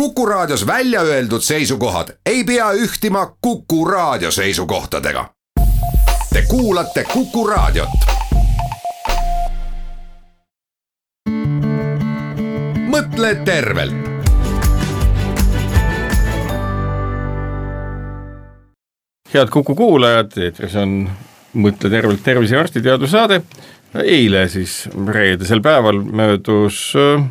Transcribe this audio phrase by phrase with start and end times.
[0.00, 5.30] Kuku Raadios välja öeldud seisukohad ei pea ühtima Kuku Raadio seisukohtadega.
[6.32, 7.88] Te kuulate Kuku Raadiot.
[12.86, 13.94] mõtle tervelt.
[19.34, 21.10] head Kuku kuulajad, eetris on
[21.56, 23.42] Mõtle tervelt tervise arstiteaduse saade.
[24.04, 27.30] eile siis reedesel päeval möödus mm,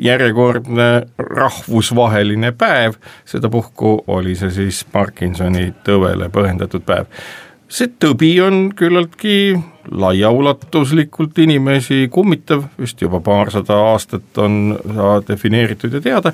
[0.00, 0.88] järjekordne
[1.18, 7.10] rahvusvaheline päev, sedapuhku oli see siis Parkinsoni tõvele põhjendatud päev.
[7.74, 9.56] See tõbi on küllaltki
[9.90, 14.76] laiaulatuslikult inimesi kummitav, vist juba paarsada aastat on
[15.28, 16.32] defineeritud ja teada,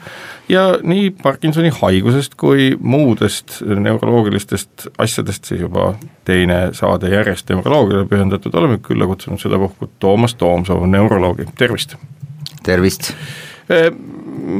[0.48, 5.94] ja nii Parkinsoni haigusest kui muudest neuroloogilistest asjadest siis juba
[6.28, 11.96] teine saade järjest neuroloogiale pühendatud, oleme külla kutsunud sedapuhku Toomas Toomsoo, neuroloogi, tervist!
[12.66, 13.12] Tervist!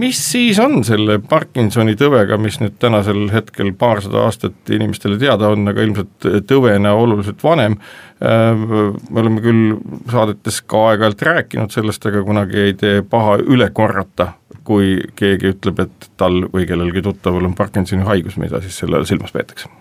[0.01, 5.67] mis siis on selle Parkinsoni tõvega, mis nüüd tänasel hetkel paarsada aastat inimestele teada on,
[5.71, 7.75] aga ilmselt tõvena oluliselt vanem,
[8.21, 9.65] me oleme küll
[10.13, 14.33] saadetes ka aeg-ajalt rääkinud sellest, aga kunagi ei tee paha üle korrata,
[14.65, 19.09] kui keegi ütleb, et tal või kellelgi tuttaval on Parkinsoni haigus, mida siis selle all
[19.11, 19.73] silmas peetakse?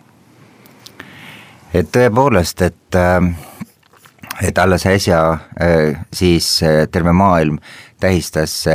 [1.69, 2.97] et tõepoolest, et
[4.43, 5.37] et alles äsja
[6.13, 7.57] siis terve maailm
[7.99, 8.67] tähistas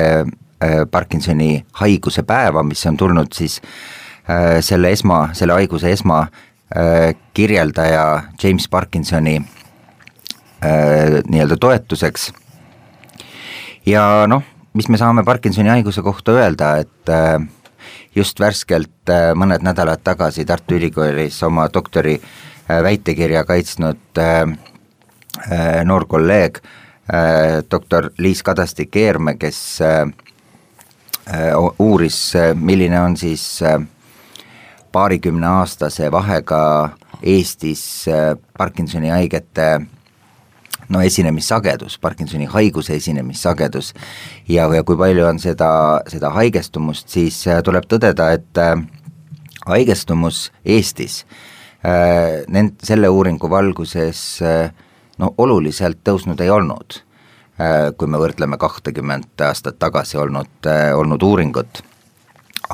[0.65, 3.59] Äh, Parkinsoni haiguse päeva, mis on tulnud siis
[4.31, 9.43] äh, selle esma, selle haiguse esma äh, kirjeldaja James Parkinsoni
[10.65, 12.31] nii-öelda toetuseks.
[13.87, 14.41] ja noh,
[14.73, 17.13] mis me saame Parkinsoni haiguse kohta öelda, et
[18.17, 22.15] just värskelt mõned nädalad tagasi Tartu Ülikoolis oma doktori
[22.69, 24.17] väitekirja kaitsnud
[25.85, 26.59] noor kolleeg,
[27.71, 29.59] doktor Liis Kadastik-Eerme, kes
[31.27, 33.81] Äh, uuris, äh, milline on siis äh,
[34.93, 36.91] paarikümneaastase vahega
[37.23, 38.05] Eestis
[38.59, 39.81] Parkinsoni haigete
[40.89, 43.95] no esinemissagedus, Parkinsoni haiguse esinemissagedus.
[44.49, 45.71] Ja, ja kui palju on seda,
[46.13, 48.61] seda haigestumust, siis tuleb tõdeda, et
[49.65, 51.23] haigestumus Eestis
[52.53, 54.21] nend-, selle uuringu valguses
[55.19, 57.03] no oluliselt tõusnud ei olnud
[57.55, 61.83] Äh, kui me võrdleme kahtekümmet aastat tagasi olnud, äh, olnud uuringut.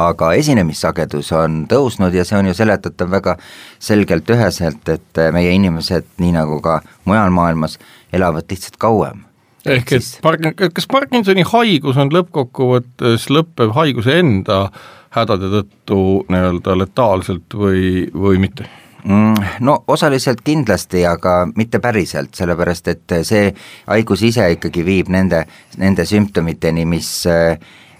[0.01, 3.35] aga esinemissagedus on tõusnud ja see on ju seletatav väga
[3.83, 7.77] selgelt üheselt, et äh, meie inimesed, nii nagu ka mujal maailmas,
[8.13, 9.25] elavad lihtsalt kauem.
[9.67, 14.71] ehk et Parkin-, kas Parkinsoni haigus on lõppkokkuvõttes lõppev haiguse enda
[15.13, 18.65] hädade tõttu nii-öelda letaalselt või, või mitte?
[19.05, 23.49] Mm, no osaliselt kindlasti, aga mitte päriselt, sellepärast et see
[23.87, 25.45] haigus ise ikkagi viib nende,
[25.81, 27.11] nende sümptomiteni, mis,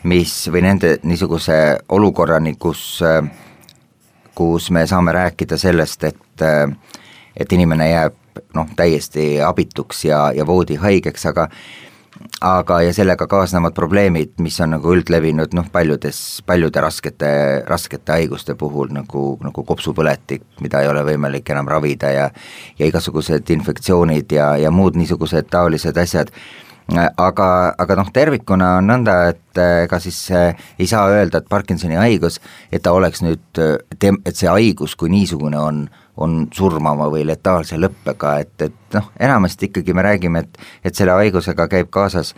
[0.05, 1.61] mis või nende niisuguse
[1.97, 3.01] olukorrani, kus,
[4.37, 6.49] kus me saame rääkida sellest, et
[7.41, 8.17] et inimene jääb
[8.55, 11.49] noh, täiesti abituks ja, ja voodihaigeks, aga
[12.41, 17.31] aga, ja sellega kaasnevad probleemid, mis on nagu üldlevinud noh, paljudes, paljude raskete,
[17.69, 22.27] raskete haiguste puhul nagu, nagu kopsupõletik, mida ei ole võimalik enam ravida ja
[22.79, 26.33] ja igasugused infektsioonid ja, ja muud niisugused taolised asjad.
[26.91, 27.47] Aga,
[27.79, 32.41] aga noh, tervikuna on nõnda, et ega siis äh, ei saa öelda, et Parkinsoni haigus,
[32.73, 35.85] et ta oleks nüüd, et see haigus kui niisugune on,
[36.17, 41.17] on surmava või letaalse lõppega, et, et noh, enamasti ikkagi me räägime, et et selle
[41.19, 42.35] haigusega käib kaasas,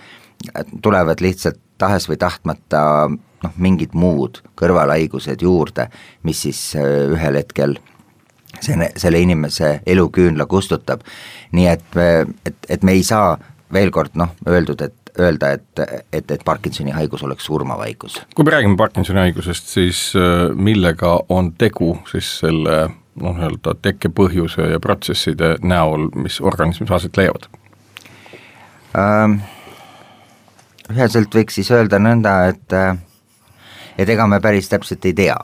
[0.83, 5.89] tulevad lihtsalt tahes või tahtmata noh, mingid muud kõrvalhaigused juurde,
[6.23, 7.79] mis siis äh, ühel hetkel
[8.61, 11.01] selle, selle inimese eluküünla kustutab.
[11.53, 11.97] nii et,
[12.47, 13.37] et, et me ei saa
[13.73, 18.21] veel kord noh, öeldud, et öelda, et, et, et Parkinsoni haigus oleks surmav haigus.
[18.35, 22.89] kui me räägime Parkinsoni haigusest, siis äh, millega on tegu siis selle
[23.21, 27.49] noh, nii-öelda tekkepõhjuse ja protsesside näol, mis organismis aset leiavad
[28.99, 29.43] ähm,?
[30.93, 32.75] Üheselt võiks siis öelda nõnda, et
[33.97, 35.37] et ega me päris täpselt ei tea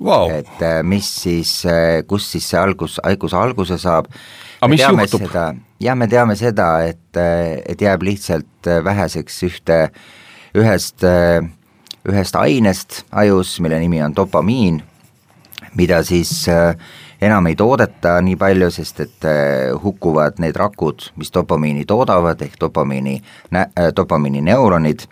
[0.00, 4.08] wow., et äh, mis siis, äh, kus siis see algus, haiguse alguse saab.
[4.60, 5.26] aga mis juhtub?
[5.82, 9.80] jah, me teame seda, et, et jääb lihtsalt väheseks ühte,
[10.58, 11.04] ühest,
[12.08, 14.80] ühest ainest ajus, mille nimi on dopamiin
[15.74, 16.76] mida siis äh,
[17.20, 22.58] enam ei toodeta nii palju, sest et äh, hukkuvad need rakud, mis dopamiini toodavad, ehk
[22.60, 23.18] dopamiini,
[23.54, 25.06] äh, dopamiini neuronid,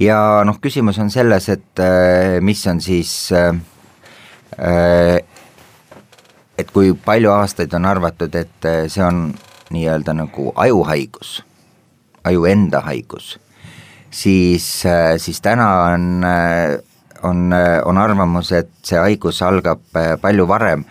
[0.00, 1.82] ja noh, küsimus on selles, et
[2.42, 3.30] mis on siis,
[6.58, 9.28] et kui palju aastaid on arvatud, et see on
[9.74, 11.44] nii-öelda nagu ajuhaigus,
[12.26, 13.36] aju enda haigus,
[14.10, 14.66] siis,
[15.22, 16.26] siis täna on,
[17.24, 17.52] on,
[17.84, 19.80] on arvamus, et see haigus algab
[20.20, 20.84] palju varem,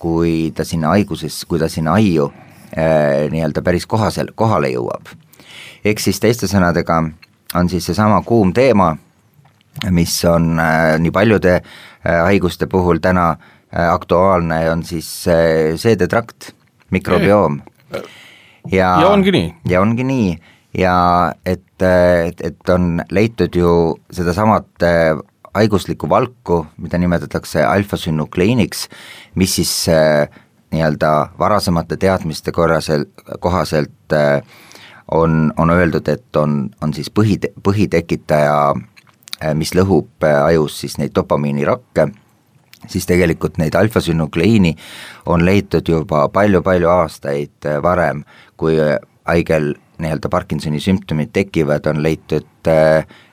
[0.00, 2.30] kui ta sinna haiguses, kui ta sinna aiu
[2.70, 5.10] nii-öelda päris kohasel, kohale jõuab.
[5.84, 7.00] ehk siis teiste sõnadega
[7.54, 8.92] on siis seesama kuum teema,
[9.90, 16.52] mis on äh, nii paljude äh, haiguste puhul täna äh, aktuaalne, on siis äh, seedetrakt,
[16.90, 17.60] mikrobioom.
[18.70, 19.54] ja, ja ongi nii.
[19.68, 20.38] ja ongi nii
[20.78, 20.94] ja
[21.46, 23.72] et, et, on leitud ju
[24.12, 25.18] sedasamat äh,
[25.54, 28.88] haiguslikku valku, mida nimetatakse alfasünnukleiniks,
[29.34, 30.28] mis siis äh,
[30.70, 33.04] nii-öelda varasemate teadmiste korrasel,
[33.40, 34.42] kohaselt äh,
[35.10, 38.56] on, on öeldud, et on, on siis põhi, põhitekitaja,
[39.42, 42.08] äh, mis lõhub äh, ajus siis neid dopamiinirakke,
[42.88, 44.76] siis tegelikult neid alfasünnukleiini
[45.26, 48.24] on leitud juba palju-palju aastaid äh, varem,
[48.56, 48.78] kui
[49.26, 52.46] haigel nii-öelda Parkinsoni sümptomid tekivad, on leitud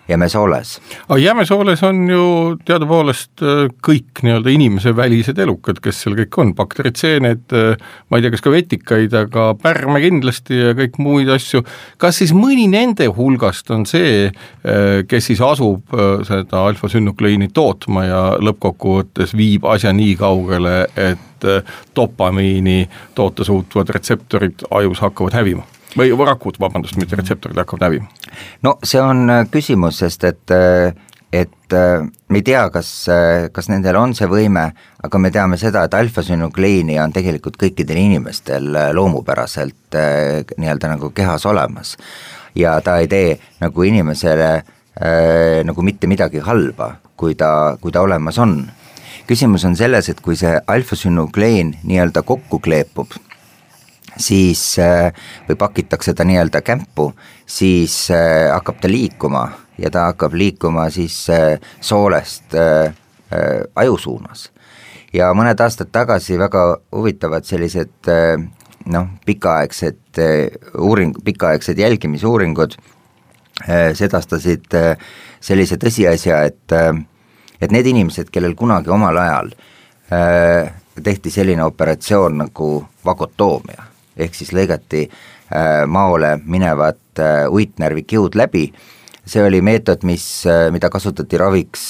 [0.08, 0.80] jämesooles.
[1.10, 2.24] aga jämesooles on ju
[2.66, 8.34] teadupoolest äh, kõik nii-öelda inimesevälised elukad, kes seal kõik on, bakteritseene, äh, ma ei tea,
[8.34, 11.64] kas ka vetikaid, aga pärme kindlasti ja kõik muid asju,
[12.02, 15.96] kas siis mõni nende hulgast on see, äh, kes siis asub
[16.28, 21.48] seda alfasünnukleiini tootma ja lõppkokkuvõttes viib asja nii kaugele, et
[21.96, 25.68] dopamiini toota suutvad retseptorid ajus hakkavad hävima?
[25.98, 28.08] Või rakud, vabandust, mitte retseptorid hakkavad hävima?
[28.66, 30.94] no see on äh, küsimus, sest et äh,
[31.34, 32.90] et äh, me ei tea, kas,
[33.52, 34.70] kas nendel on see võime,
[35.04, 39.98] aga me teame seda, et alfasünukleini on tegelikult kõikidel inimestel loomupäraselt
[40.56, 41.98] nii-öelda nagu kehas olemas.
[42.56, 48.02] ja ta ei tee nagu inimesele äh, nagu mitte midagi halba, kui ta, kui ta
[48.02, 48.72] olemas on.
[49.28, 53.12] küsimus on selles, et kui see alfasünukleen nii-öelda kokku kleepub
[54.18, 55.14] siis äh,
[55.50, 57.12] või pakitakse ta nii-öelda kämpu,
[57.46, 59.48] siis äh, hakkab ta liikuma
[59.78, 62.56] ja ta hakkab liikuma siis äh, soolest
[63.76, 64.52] aju suunas.
[65.14, 66.62] ja mõned aastad tagasi väga
[66.96, 68.08] huvitavad sellised
[68.86, 70.20] noh, pikaaegsed
[70.80, 72.78] uuring, pikaaegsed jälgimisuuringud
[74.00, 74.72] sedastasid
[75.42, 76.78] sellise tõsiasja, et
[77.62, 79.52] et need inimesed, kellel kunagi omal ajal
[81.04, 82.72] tehti selline operatsioon nagu
[83.06, 88.68] vagotoomia ehk siis lõigati äh, maole minevad äh, uitnärvi kiud läbi,
[89.28, 91.88] see oli meetod, mis, äh, mida kasutati raviks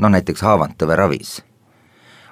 [0.00, 1.40] noh, näiteks haavantõve ravis.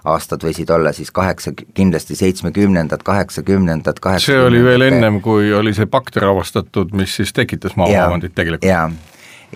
[0.08, 5.88] Aastad võisid olla siis kaheksa, kindlasti seitsmekümnendad, kaheksakümnendad, see oli veel ennem, kui oli see
[5.90, 8.64] bakter avastatud, mis siis tekitas maaomandit tegelikult.
[8.64, 8.86] jaa,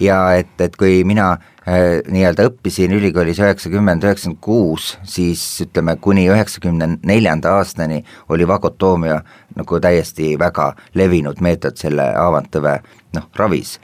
[0.03, 6.25] ja et, et kui mina Äh, nii-öelda õppisin ülikoolis üheksakümmend, üheksakümmend kuus, siis ütleme, kuni
[6.27, 8.01] üheksakümne neljanda aastani
[8.35, 9.21] oli vagotoomia
[9.57, 12.79] nagu täiesti väga levinud meetod selle haavantõve
[13.17, 13.79] noh, ravis.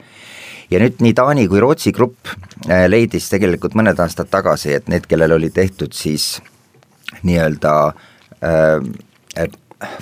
[0.69, 2.29] ja nüüd nii Taani kui Rootsi grupp
[2.69, 6.37] äh, leidis tegelikult mõned aastad tagasi, et need, kellel oli tehtud siis
[7.23, 7.73] nii-öelda
[8.43, 9.49] äh,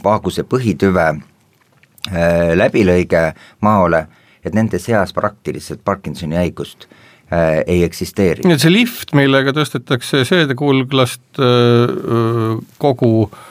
[0.03, 3.31] vaaguse põhitüve äh, läbilõige
[3.61, 4.05] maole,
[4.43, 8.47] et nende seas praktiliselt Parkinsoni haigust äh, ei eksisteeri.
[8.47, 13.45] nii et see lift, millega tõstetakse seedekulglast äh, kogu äh,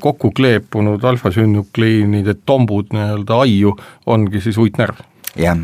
[0.00, 3.72] kokku kleepunud alfasünnukliinide tombud nii-öelda aiu,
[4.06, 5.00] ongi siis uitnärv?
[5.40, 5.58] jah,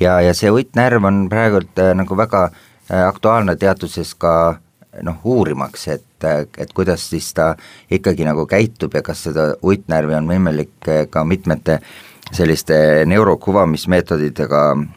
[0.00, 4.56] ja, ja see uitnärv on praegult äh, nagu väga äh, aktuaalne teaduses ka
[5.02, 6.24] noh, uurimaks, et,
[6.58, 7.52] et kuidas siis ta
[7.90, 11.78] ikkagi nagu käitub ja kas seda uitnärvi on võimalik äh, ka mitmete
[12.32, 14.90] selliste neurokuvamismeetoditega äh,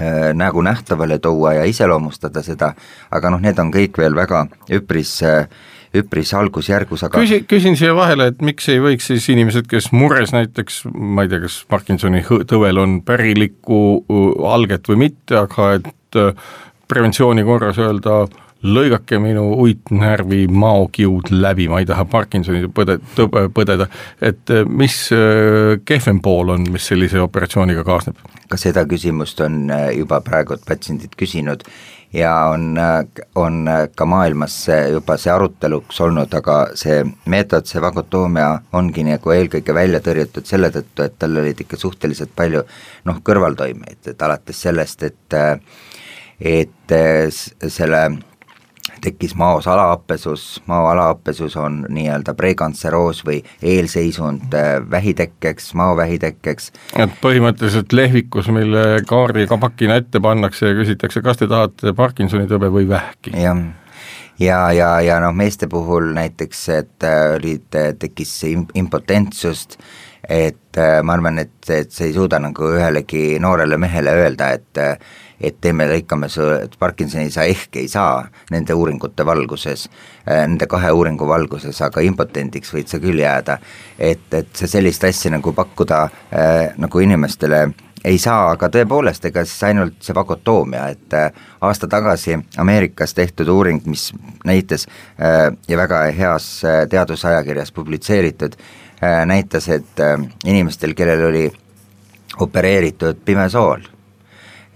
[0.00, 2.74] Äh, nägu nähtavale tuua ja iseloomustada seda,
[3.10, 4.42] aga noh, need on kõik veel väga
[4.76, 5.46] üpris äh,
[5.94, 10.34] üpris algusjärgus, aga küsi, küsin siia vahele, et miks ei võiks siis inimesed, kes mures
[10.34, 13.78] näiteks, ma ei tea, kas Parkinsoni tõvel on pärilikku
[14.48, 16.50] alget või mitte, aga et äh,
[16.88, 18.24] preventsiooni korras öelda
[18.66, 22.98] lõigake minu uitnärvi maokiud läbi, ma ei taha Parkinsoni põde,
[23.54, 23.88] põdeda,
[24.24, 28.22] et äh, mis äh, kehvem pool on, mis sellise operatsiooniga kaasneb?
[28.46, 31.64] ka seda küsimust on juba praegu patsiendid küsinud
[32.16, 32.76] ja on,
[33.34, 34.56] on ka maailmas
[34.92, 40.70] juba see aruteluks olnud, aga see meetod, see vagotoomia ongi nagu eelkõige välja tõrjutud selle
[40.74, 42.64] tõttu, et tal olid ikka suhteliselt palju
[43.08, 45.40] noh, kõrvaltoimeid, et alates sellest, et
[46.36, 46.96] et
[47.72, 48.00] selle
[49.06, 56.70] tekkis maos alahappesus, mao alahappesus on nii-öelda prekantseroos või eelseisund äh, vähitekkeks, maovähitekkeks.
[57.02, 62.70] et põhimõtteliselt lehvikus, mille kaardiga pakina ette pannakse ja küsitakse, kas te tahate Parkinsoni tõbe
[62.72, 63.34] või vähki?
[63.38, 63.60] jah,
[64.42, 67.68] ja, ja, ja noh, meeste puhul näiteks, et äh, olid,
[68.00, 68.34] tekkis
[68.74, 69.78] impotentsust,
[70.28, 74.82] et äh, ma arvan, et, et sa ei suuda nagu ühelegi noorele mehele öelda, et
[75.40, 79.88] et teeme, lõikame su, et Parkinsoni sa ehk ei saa nende uuringute valguses,
[80.26, 83.58] nende kahe uuringu valguses, aga impotendiks võid sa küll jääda.
[83.98, 87.66] et, et sa sellist asja nagu pakkuda äh, nagu inimestele
[88.06, 93.50] ei saa, aga tõepoolest, ega siis ainult see vagotoomia, et äh, aasta tagasi Ameerikas tehtud
[93.50, 94.12] uuring, mis
[94.46, 98.58] näitas äh, ja väga heas äh, teadusajakirjas publitseeritud,
[99.28, 99.98] näitas, et
[100.48, 101.42] inimestel, kellel oli
[102.40, 103.82] opereeritud pimesool,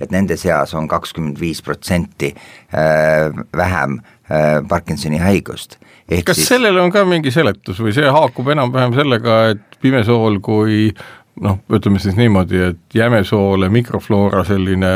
[0.00, 2.34] et nende seas on kakskümmend viis protsenti
[3.56, 4.00] vähem
[4.68, 5.78] Parkinsoni haigust.
[6.24, 6.48] kas siis...
[6.48, 10.92] sellele on ka mingi seletus või see haakub enam-vähem sellega, et pimesool kui
[11.40, 14.94] noh, ütleme siis niimoodi, et jämesoole mikrofloora selline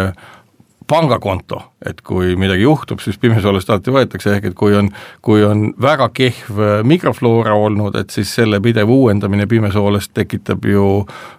[0.87, 4.91] pangakonto, et kui midagi juhtub, siis pimesoolest alati võetakse, ehk et kui on,
[5.25, 10.87] kui on väga kehv mikrofloora olnud, et siis selle pidev uuendamine pimesoolest tekitab ju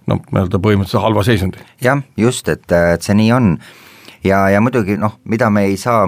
[0.09, 1.63] noh, nii-öelda põhimõtteliselt halva seisundi.
[1.81, 3.55] jah, just, et, et see nii on.
[4.23, 6.07] ja, ja muidugi noh, mida me ei saa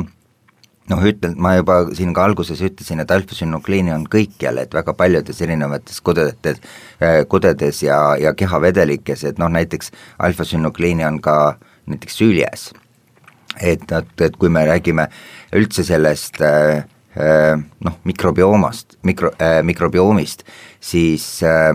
[0.89, 5.41] noh, ütlen, ma juba siin ka alguses ütlesin, et alfasünnukliini on kõikjal, et väga paljudes
[5.43, 6.61] erinevates kudedes,
[7.03, 9.91] äh, kudedes ja, ja kehavedelikes, et noh, näiteks
[10.25, 11.37] alfasünnukliini on ka
[11.87, 12.69] näiteks süljes.
[13.61, 15.07] Et, et, et kui me räägime
[15.57, 16.83] üldse sellest äh,
[17.17, 20.45] äh, noh, mikrobiomast, mikro äh,, mikrobiomist,
[20.79, 21.73] siis äh,,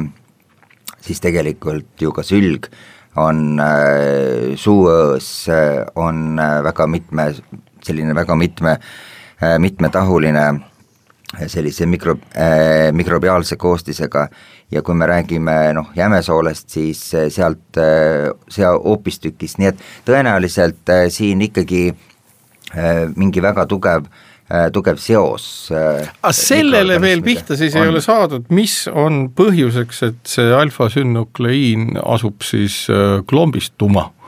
[1.03, 2.71] siis tegelikult ju ka sülg
[3.21, 7.33] on äh, suuõõs äh,, on äh, väga mitme
[7.83, 8.79] selline väga mitme,
[9.43, 10.47] äh, mitmetahuline
[11.47, 14.27] sellise mikro äh,, mikrobiaalse koostisega
[14.73, 20.93] ja kui me räägime noh, jämesoolest, siis äh, sealt äh, see hoopistükkis, nii et tõenäoliselt
[20.93, 26.09] äh, siin ikkagi äh, mingi väga tugev äh, tugev seos äh,.
[26.23, 27.87] aga sellele veel pihta siis on.
[27.87, 34.11] ei ole saadud, mis on põhjuseks, et see alfa-sünnukleiin asub siis äh, klombist tuma?
[34.11, 34.22] Äh,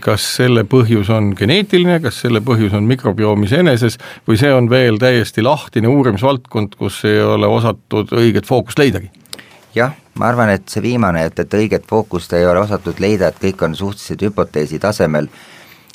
[0.00, 3.98] kas selle põhjus on geneetiline, kas selle põhjus on mikrobiomis eneses
[4.28, 9.10] või see on veel täiesti lahtine uurimisvaldkond, kus ei ole osatud õiget fookust leidagi?
[9.74, 13.42] jah, ma arvan, et see viimane, et, et õiget fookust ei ole osatud leida, et
[13.42, 15.28] kõik on suhteliselt hüpoteesi tasemel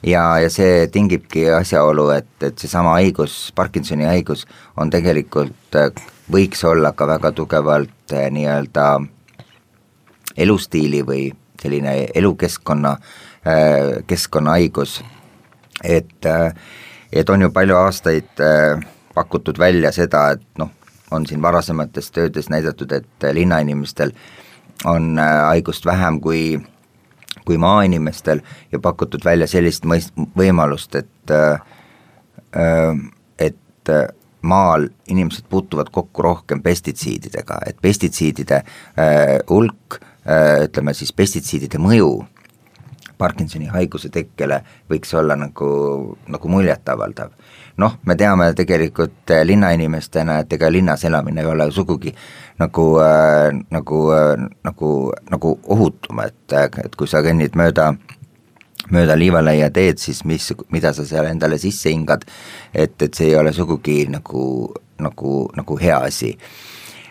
[0.04, 5.80] ja, ja see tingibki asjaolu, et, et seesama haigus, Parkinsoni haigus, on tegelikult,
[6.32, 8.88] võiks olla ka väga tugevalt eh, nii-öelda
[10.44, 11.30] elustiili või
[11.64, 13.33] selline elukeskkonna äh, Äh,
[14.08, 15.04] keskkonnahaigus.
[15.84, 16.54] et, äh,
[17.14, 18.80] et on ju palju aastaid äh,
[19.14, 20.70] pakutud välja seda, et noh,
[21.12, 24.12] on siin varasemates töödes näidatud, et linnainimestel
[24.86, 26.62] on haigust vähem kui,
[27.46, 31.34] kui maainimestel ja pakutud välja sellist mõist-, võimalust, et
[33.40, 33.92] et
[34.42, 38.64] maal inimesed puutuvad kokku rohkem pestitsiididega, et pestitsiidide
[39.50, 40.00] hulk,
[40.66, 42.12] ütleme siis pestitsiidide mõju
[43.18, 45.68] Parkinsoni haiguse tekkele võiks olla nagu,
[46.28, 47.30] nagu muljetavaldav.
[47.78, 52.14] noh, me teame tegelikult äh, linnainimestena, et ega linnas elamine ei ole sugugi
[52.60, 54.90] nagu äh,, nagu äh,, nagu,
[55.30, 56.54] nagu ohutum, et,
[56.86, 57.94] et kui sa kõnnid mööda
[58.92, 62.26] mööda liivalaia teed, siis mis, mida sa seal endale sisse hingad,
[62.74, 66.34] et, et see ei ole sugugi nagu, nagu, nagu hea asi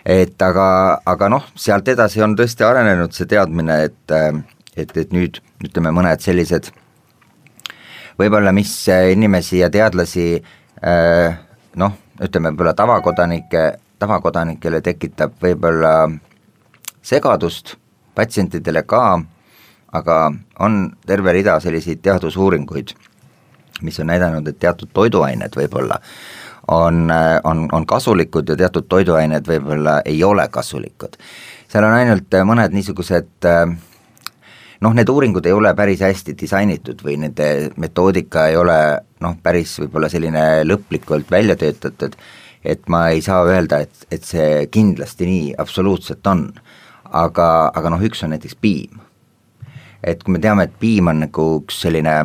[0.05, 4.15] et aga, aga noh, sealt edasi on tõesti arenenud see teadmine, et
[4.77, 6.71] et, et nüüd ütleme, mõned sellised
[8.19, 11.37] võib-olla, mis äh, inimesi ja teadlasi äh,
[11.79, 13.63] noh, ütleme võib-olla tavakodanike,
[13.99, 15.93] tavakodanikele tekitab võib-olla
[17.03, 17.75] segadust,
[18.15, 19.21] patsientidele ka,
[19.93, 20.19] aga
[20.63, 22.93] on terve rida selliseid teadusuuringuid,
[23.83, 25.99] mis on näidanud, et teatud toiduained võib-olla
[26.67, 31.17] on, äh, on, on kasulikud ja teatud toiduained võib-olla ei ole kasulikud.
[31.67, 33.73] seal on ainult mõned niisugused äh,
[34.83, 37.47] noh, need uuringud ei ole päris hästi disainitud või nende
[37.79, 38.77] metoodika ei ole
[39.23, 42.17] noh, päris võib-olla selline lõplikult välja töötatud,
[42.63, 46.49] et ma ei saa öelda, et, et see kindlasti nii absoluutselt on.
[47.13, 47.47] aga,
[47.77, 49.01] aga noh, üks on näiteks piim.
[50.03, 52.15] et kui me teame, et piim on nagu üks selline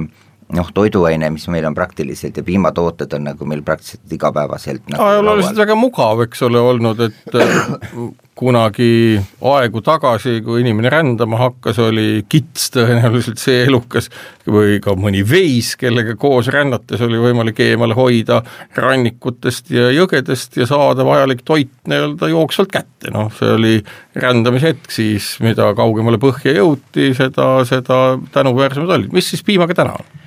[0.56, 5.60] noh, toiduaine, mis meil on praktiliselt ja piimatooted on nagu meil praktiliselt igapäevaselt nagu ajalooliselt
[5.60, 7.36] väga mugav, eks ole, olnud, et
[8.38, 9.18] kunagi
[9.50, 14.06] aegu tagasi, kui inimene rändama hakkas, oli kits tõenäoliselt see elukas
[14.46, 18.40] või ka mõni veis, kellega koos rännates oli võimalik eemale hoida
[18.78, 23.74] rannikutest ja jõgedest ja saada vajalik toit nii-öelda jooksvalt kätte, noh, see oli
[24.18, 28.02] rändamise hetk siis, mida kaugemale põhja jõuti, seda, seda
[28.34, 30.26] tänuväärsemad olid, mis siis piimaga täna on?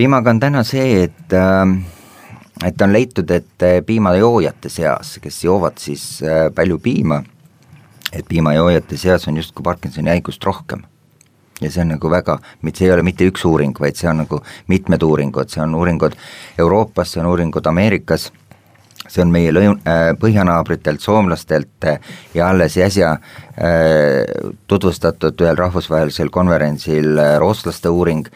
[0.00, 1.98] piimaga on täna see, et äh
[2.60, 7.22] et on leitud, et piimajoojate seas, kes joovad siis äh, palju piima,
[8.12, 10.82] et piimajoojate seas on justkui Parkinsoni haigust rohkem.
[11.60, 12.38] ja see on nagu väga,
[12.72, 14.38] see ei ole mitte üks uuring, vaid see on nagu
[14.72, 16.16] mitmed uuringud, see on uuringud
[16.58, 18.30] Euroopas, see on uuringud Ameerikas
[19.10, 21.98] see on meie lõun- äh,, põhjanaabritelt, soomlastelt äh,
[22.34, 23.20] ja alles äsja äh,
[24.70, 28.26] tutvustatud ühel rahvusvahelisel konverentsil rootslaste uuring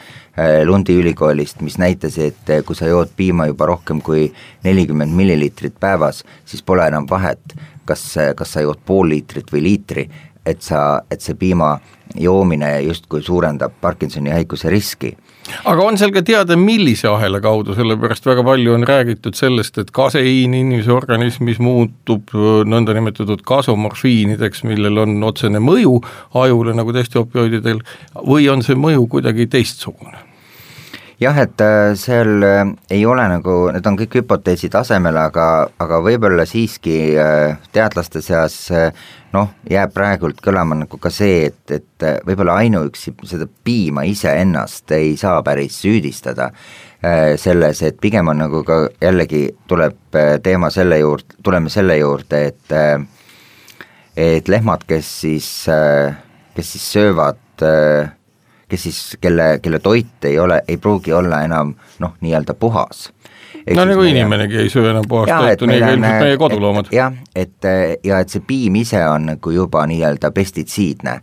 [0.66, 4.24] Lundi ülikoolist, mis näitas, et kui sa jood piima juba rohkem kui
[4.64, 10.08] nelikümmend milliliitrit päevas, siis pole enam vahet, kas, kas sa jood pool liitrit või liitri,
[10.46, 11.76] et sa, et see piima
[12.20, 15.14] joomine justkui suurendab Parkinsoni haiguse riski
[15.68, 19.90] aga on seal ka teada, millise ahela kaudu, sellepärast väga palju on räägitud sellest, et
[19.94, 22.32] kaseiin inimese organismis muutub
[22.70, 25.98] nõndanimetatud kasomorfiinideks, millel on otsene mõju
[26.44, 27.82] ajule, nagu teiste opioididel,
[28.24, 30.33] või on see mõju kuidagi teistsugune?
[31.20, 35.46] Jah, et äh, seal äh, ei ole nagu, need on kõik hüpoteesi tasemel, aga,
[35.80, 38.56] aga võib-olla siiski äh, teadlaste seas
[39.34, 45.14] noh, jääb praegult kõlama nagu ka see, et, et võib-olla ainuüksi seda piima iseennast ei
[45.20, 46.50] saa päris süüdistada
[47.36, 52.72] selles, et pigem on nagu ka jällegi tuleb teema selle juurde, tuleme selle juurde, et
[54.16, 55.48] et lehmad, kes siis,
[56.56, 57.66] kes siis söövad
[58.74, 63.08] kes siis, kelle, kelle toit ei ole, ei pruugi olla enam noh, nii-öelda puhas.
[63.76, 66.90] No nagu inimenegi ei söö enam puhast toitu, nii ka ilmselt meie koduloomad.
[66.92, 67.68] jah, et
[68.04, 71.14] ja et see piim ise on nagu juba nii-öelda pestitsiidne,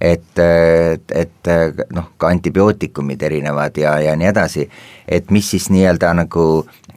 [0.00, 1.52] et, et, et
[1.94, 4.66] noh, ka antibiootikumid erinevad ja, ja nii edasi,
[5.06, 6.46] et mis siis nii-öelda nagu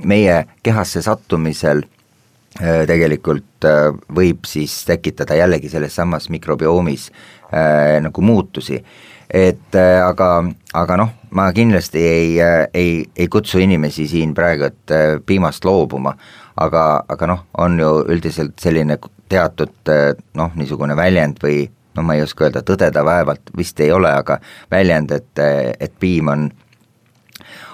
[0.06, 8.26] meie kehasse sattumisel äh, tegelikult äh, võib siis tekitada jällegi selles samas mikrobiomis äh, nagu
[8.26, 8.82] muutusi
[9.30, 10.44] et äh, aga,
[10.74, 15.66] aga noh, ma kindlasti ei, äh, ei, ei kutsu inimesi siin praegu, et äh, piimast
[15.68, 16.16] loobuma,
[16.58, 19.92] aga, aga noh, on ju üldiselt selline teatud
[20.40, 21.66] noh, niisugune väljend või
[21.98, 24.40] no ma ei oska öelda, tõdeda vaevalt vist ei ole, aga
[24.72, 25.44] väljend, et,
[25.80, 26.48] et piim on,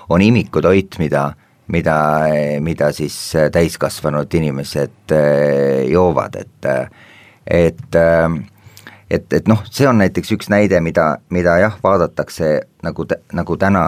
[0.09, 1.27] on imikutoit, mida,
[1.67, 1.97] mida,
[2.63, 3.17] mida siis
[3.53, 5.13] täiskasvanud inimesed
[5.91, 6.71] joovad, et
[7.43, 8.31] et äh,
[9.13, 12.53] et, et noh, see on näiteks üks näide, mida, mida jah, vaadatakse
[12.85, 13.85] nagu, nagu täna,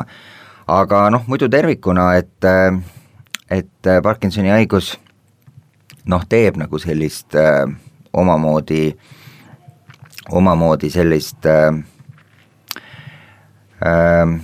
[0.69, 2.49] aga noh, muidu tervikuna, et,
[3.49, 4.93] et Parkinsoni haigus
[6.11, 7.63] noh, teeb nagu sellist äh,
[8.13, 8.83] omamoodi,
[10.31, 11.69] omamoodi sellist äh,
[13.81, 14.37] äh,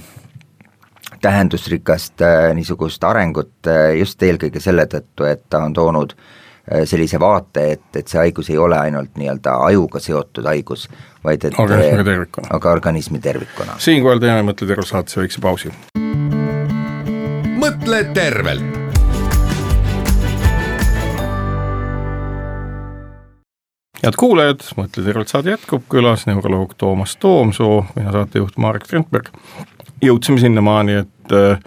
[1.21, 6.40] tähendusrikast äh, niisugust arengut äh, just eelkõige selle tõttu, et ta on toonud äh,
[6.85, 10.87] sellise vaate, et, et see haigus ei ole ainult nii-öelda ajuga seotud haigus,
[11.23, 12.47] vaid et organismiga tervikuna.
[12.57, 13.77] aga organismi tervikuna.
[13.77, 15.73] siinkohal teeme Mõtle terve saatesse väikse pausi.
[17.61, 18.81] mõtle tervelt
[24.01, 29.29] head kuulajad, Mõtle tervelt saade jätkub, külas neuroloog Toomas Toomsoo, mina saatejuht Marek Trentberg.
[30.01, 31.59] jõudsime sinnamaani, et äh,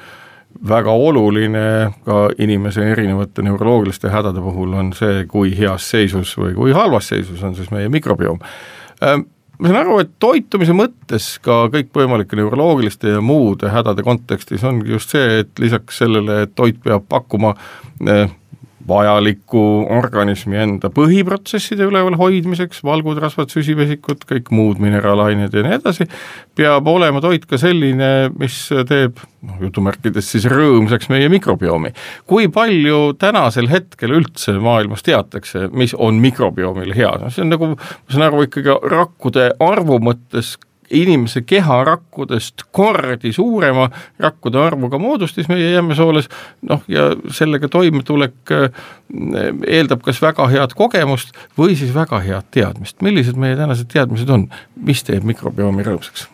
[0.69, 1.67] väga oluline
[2.07, 7.43] ka inimese erinevate neuroloogiliste hädade puhul on see, kui heas seisus või kui halvas seisus
[7.43, 8.39] on siis meie mikrobioom.
[9.05, 9.27] Ähm,
[9.59, 15.15] ma saan aru, et toitumise mõttes ka kõikvõimalike neuroloogiliste ja muude hädade kontekstis ongi just
[15.15, 17.55] see, et lisaks sellele, et toit peab pakkuma
[18.89, 19.61] vajalikku
[19.97, 26.07] organismi enda põhiprotsesside üleval hoidmiseks, valgutrasvad, süsivesikud, kõik muud mineraalained ja nii edasi,
[26.57, 31.95] peab olema toit ka selline, mis teeb noh, jutumärkides siis rõõmsaks meie mikrobiomi.
[32.29, 37.73] kui palju tänasel hetkel üldse maailmas teatakse, mis on mikrobiomile hea, no see on nagu,
[37.75, 40.57] ma saan aru, ikkagi rakkude arvu mõttes
[40.95, 43.89] inimese keharakkudest kordi suurema
[44.21, 46.29] rakkude arvuga moodustis meie jämesooles,
[46.63, 48.85] noh ja sellega toimetulek eh,
[49.79, 53.03] eeldab kas väga head kogemust või siis väga head teadmist.
[53.03, 56.29] millised meie tänased teadmised on, mis teeb mikrobiomi rõõmsaks?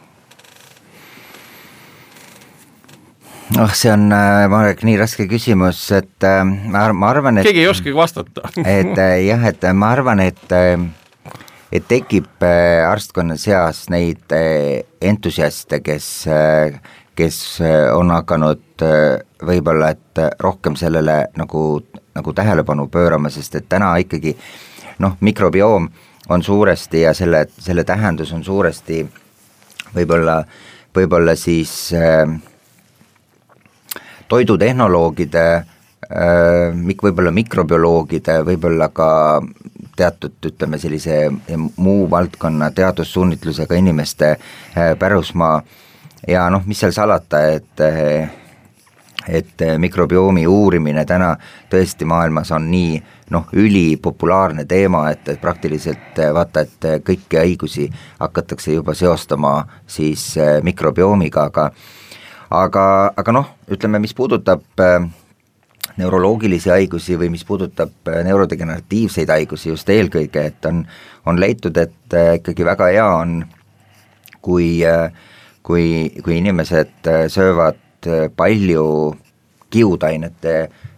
[3.57, 7.65] noh, see on, äh, Marek, nii raske küsimus, et äh, ma, ma arvan, et keegi
[7.65, 10.57] ei oskagi vastata et äh, jah, et ma arvan, et
[11.73, 16.81] et tekib äh, arstkonna seas neid äh, entusiaste, kes, äh,
[17.15, 17.39] kes
[17.95, 18.83] on hakanud
[19.45, 21.65] võib-olla, et rohkem sellele nagu,
[22.17, 24.33] nagu tähelepanu pöörama, sest et täna ikkagi
[25.05, 25.91] noh, mikrobioom
[26.31, 29.03] on suuresti ja selle, selle tähendus on suuresti
[29.95, 30.41] võib-olla,
[30.97, 32.25] võib-olla siis äh,
[34.29, 39.11] toidutehnoloogide äh, võib-olla mikrobioloogide, võib-olla ka
[40.01, 41.23] teatud, ütleme sellise
[41.77, 45.61] muu valdkonna teadussuunitlusega inimeste äh, pärusmaa.
[46.29, 48.31] Ja noh, mis seal salata, et äh,
[49.29, 51.35] et mikrobiomi uurimine täna
[51.71, 52.95] tõesti maailmas on nii
[53.31, 57.85] noh, ülipopulaarne teema, et, et praktiliselt vaata, et kõiki haigusi
[58.19, 59.53] hakatakse juba seostama
[59.87, 60.33] siis
[60.65, 61.69] mikrobiomiga, aga
[62.51, 62.85] aga,
[63.17, 65.07] aga noh, ütleme, mis puudutab äh,
[65.97, 70.85] neuroloogilisi haigusi või mis puudutab äh, neurodegeneratiivseid haigusi just eelkõige, et on,
[71.27, 73.41] on leitud, et äh, ikkagi väga hea on,
[74.41, 74.81] kui,
[75.63, 75.87] kui,
[76.25, 78.87] kui inimesed söövad palju
[79.71, 80.90] kiudainete Äh,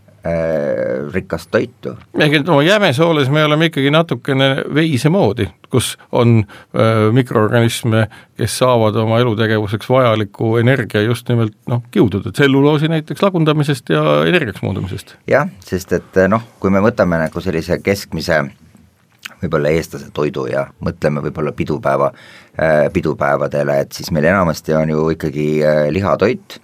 [1.13, 1.97] rikast toitu.
[2.19, 8.07] ehk et oma jämesooles me oleme ikkagi natukene veise moodi, kus on äh, mikroorganisme,
[8.39, 14.63] kes saavad oma elutegevuseks vajaliku energia just nimelt noh, kiudude, tselluloosi näiteks lagundamisest ja energiaks
[14.63, 15.17] muutumisest.
[15.27, 18.45] jah, sest et äh, noh, kui me võtame nagu sellise keskmise
[19.43, 25.09] võib-olla eestlase toidu ja mõtleme võib-olla pidupäeva äh,, pidupäevadele, et siis meil enamasti on ju
[25.17, 26.61] ikkagi äh, lihatoit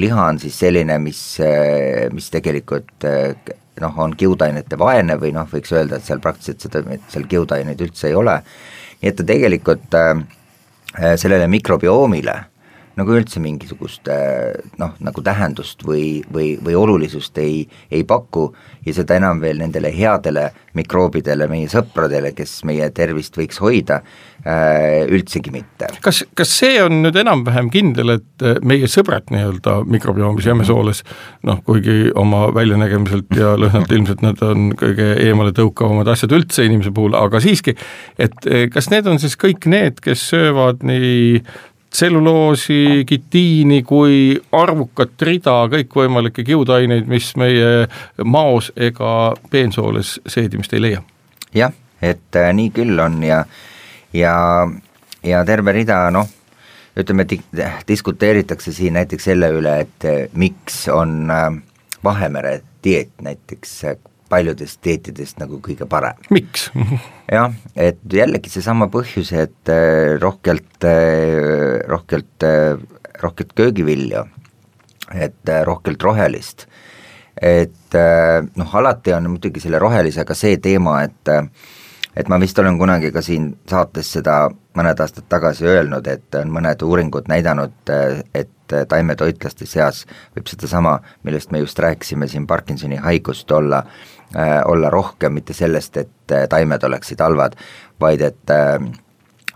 [0.00, 1.20] liha on siis selline, mis,
[2.12, 3.04] mis tegelikult
[3.82, 8.08] noh, on kiudainete vaene või noh, võiks öelda, et seal praktiliselt seda, seal kiudaineid üldse
[8.08, 8.38] ei ole,
[9.02, 10.24] nii et ta tegelikult äh,
[11.20, 12.38] sellele mikrobioomile
[12.98, 14.08] nagu üldse mingisugust
[14.80, 18.50] noh, nagu tähendust või, või, või olulisust ei, ei paku.
[18.84, 24.02] Ja seda enam veel nendele headele mikroobidele, meie sõpradele, kes meie tervist võiks hoida,
[24.42, 25.86] üldsegi mitte.
[26.02, 31.04] kas, kas see on nüüd enam-vähem kindel, et äh, meie sõbrad nii-öelda mikrobiomis jämesooles,
[31.46, 36.94] noh, kuigi oma väljanägemiselt ja lõhnalt ilmselt nad on kõige eemale tõukavamad asjad üldse inimese
[36.94, 37.76] puhul, aga siiski,
[38.18, 41.42] et äh, kas need on siis kõik need, kes söövad nii
[41.92, 47.84] tselluloosi, kitiini kui arvukat rida kõikvõimalikke kiudaineid, mis meie
[48.24, 51.02] maos ega peensooles seedimist ei leia.
[51.54, 53.44] jah, et äh, nii küll on ja,
[54.12, 54.36] ja,
[55.24, 56.28] ja terve rida noh,
[56.98, 57.26] ütleme,
[57.88, 61.50] diskuteeritakse siin näiteks selle üle, et äh, miks on äh,
[62.04, 63.96] Vahemere dieet näiteks äh,
[64.32, 66.20] paljudest dieetidest nagu kõige parem.
[66.32, 66.70] miks
[67.36, 69.72] jah, et jällegi seesama põhjus, et
[70.20, 70.86] rohkelt,
[71.88, 72.46] rohkelt,
[73.20, 74.24] rohkelt köögivilju,
[75.12, 76.64] et rohkelt rohelist,
[77.36, 77.98] et
[78.56, 81.32] noh, alati on muidugi selle rohelisega see teema, et
[82.16, 86.50] et ma vist olen kunagi ka siin saates seda mõned aastad tagasi öelnud, et on
[86.52, 87.92] mõned uuringud näidanud,
[88.34, 90.04] et taimetoitlaste seas
[90.36, 93.84] võib sedasama, millest me just rääkisime siin, Parkinsoni haigust olla
[94.64, 97.52] olla rohkem, mitte sellest, et taimed oleksid halvad,
[98.00, 98.78] vaid et äh,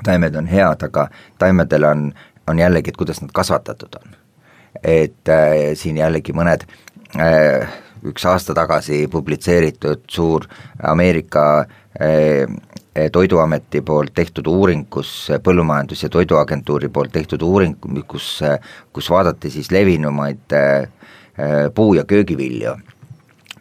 [0.05, 1.07] taimed on head, aga
[1.39, 2.03] taimedel on,
[2.47, 4.17] on jällegi, et kuidas nad kasvatatud on.
[4.85, 6.67] et äh, siin jällegi mõned
[7.17, 7.73] äh,
[8.05, 10.45] üks aasta tagasi publitseeritud suur
[10.83, 11.86] Ameerika äh,
[13.13, 17.77] Toiduameti poolt tehtud uuring, kus Põllumajandus- ja Toiduagentuuri poolt tehtud uuring,
[18.09, 18.41] kus,
[18.93, 20.53] kus vaadati siis levinumaid
[21.75, 22.77] puu- ja köögivilju,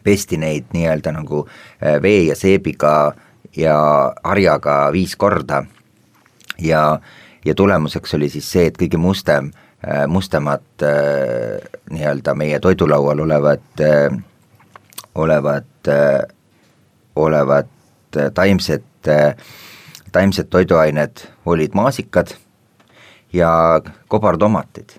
[0.04, 1.46] pesti neid nii-öelda nagu
[2.02, 3.12] vee ja seebiga
[3.56, 3.76] ja
[4.24, 5.64] harjaga viis korda.
[6.58, 7.00] Ja,
[7.44, 9.50] ja tulemuseks oli siis see, et kõige mustem,
[10.08, 10.84] mustemad
[11.90, 13.84] nii-öelda meie toidulaual olevad,
[15.14, 15.92] olevad,
[17.16, 17.75] olevad
[18.34, 18.84] taimsed
[20.12, 22.32] taimsed toiduained olid maasikad
[23.32, 24.96] ja kobartomatid.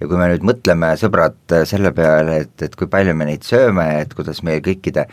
[0.00, 1.36] ja kui me nüüd mõtleme, sõbrad,
[1.68, 5.04] selle peale, et, et kui palju me neid sööme, et kuidas meie kõikide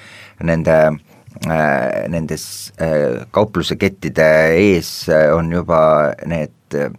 [0.46, 2.46] nende äh, nendes
[2.82, 4.92] äh, kauplusekettide ees
[5.36, 5.82] on juba
[6.30, 6.90] need äh,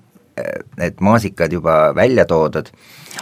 [0.78, 2.70] need maasikad juba välja toodud.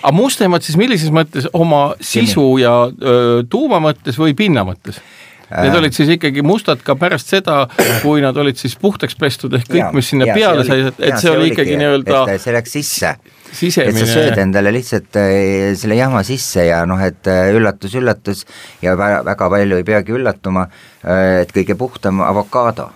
[0.03, 5.01] aga mustemad siis millises mõttes, oma sisu ja öö, tuuma mõttes või pinna mõttes?
[5.49, 7.63] Need olid siis ikkagi mustad ka pärast seda,
[8.03, 11.17] kui nad olid siis puhtaks pestud, ehk kõik, mis sinna ja, peale sai, et, et
[11.23, 13.15] see oli ikkagi nii-öelda see läks sisse.
[13.49, 13.95] sisemine.
[13.97, 18.45] et sa sööd endale lihtsalt äh, selle jama sisse ja noh, et äh, üllatus, üllatus
[18.85, 20.69] ja väga, palju ei peagi üllatuma,
[21.01, 22.91] äh, et kõige puhtam avokaado.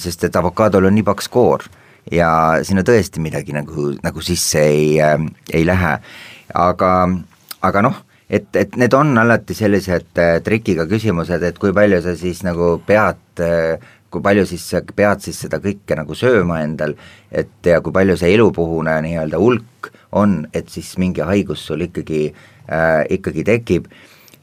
[0.00, 1.66] sest et avokaadol on nii paks koor
[2.10, 2.28] ja
[2.64, 4.96] sinna tõesti midagi nagu, nagu sisse ei,
[5.52, 5.98] ei lähe,
[6.56, 6.92] aga,
[7.60, 7.98] aga noh
[8.32, 12.78] et, et need on alati sellised äh, trikiga küsimused, et kui palju sa siis nagu
[12.86, 16.94] pead äh, kui palju siis sa pead siis seda kõike nagu sööma endal,
[17.32, 19.90] et ja kui palju see elupuhune nii-öelda hulk
[20.20, 23.88] on, et siis mingi haigus sul ikkagi äh,, ikkagi tekib.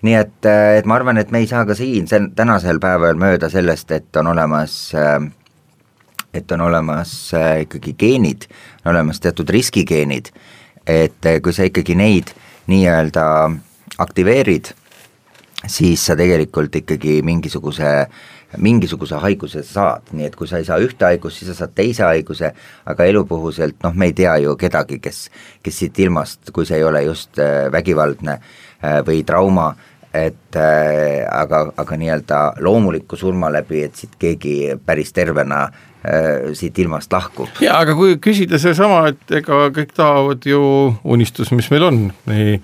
[0.02, 3.19] nii et, äh, et ma arvan, et me ei saa ka siin sel-, tänasel päeval
[3.19, 5.19] mööda sellest, et on olemas äh,
[6.34, 8.49] et on olemas äh, ikkagi geenid,
[8.86, 10.30] on olemas teatud riskigeenid,
[10.88, 12.34] et kui sa ikkagi neid
[12.69, 13.58] nii-öelda äh,
[13.97, 14.73] aktiveerid,
[15.67, 17.93] siis sa tegelikult ikkagi mingisuguse
[18.58, 22.06] mingisuguse haiguse saad, nii et kui sa ei saa ühte haigust, siis sa saad teise
[22.08, 22.49] haiguse,
[22.89, 25.28] aga elupuhuselt noh, me ei tea ju kedagi, kes,
[25.63, 29.69] kes siit ilmast, kui see ei ole just äh, vägivaldne äh, või trauma,
[30.13, 36.80] et äh, aga, aga nii-öelda loomuliku surma läbi, et siit keegi päris tervena äh, siit
[36.82, 37.62] ilmast lahkub.
[37.62, 40.62] jaa, aga kui küsida seesama, et ega kõik tahavad ju
[41.04, 42.58] unistus, mis meil on, Äh,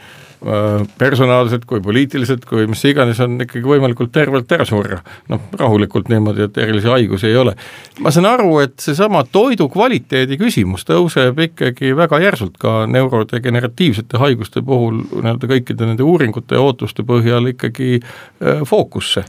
[0.98, 5.00] personaalselt kui poliitiliselt kui mis iganes, on ikkagi võimalikult tervelt ära surra.
[5.30, 7.56] noh, rahulikult niimoodi, et erilisi haigusi ei ole.
[8.00, 14.62] ma saan aru, et seesama toidu kvaliteedi küsimus tõuseb ikkagi väga järsult ka neurodegeneratiivsete haiguste
[14.62, 19.26] puhul nii-öelda kõikide nende uuringute ja ootuste põhjal ikkagi äh, fookusse.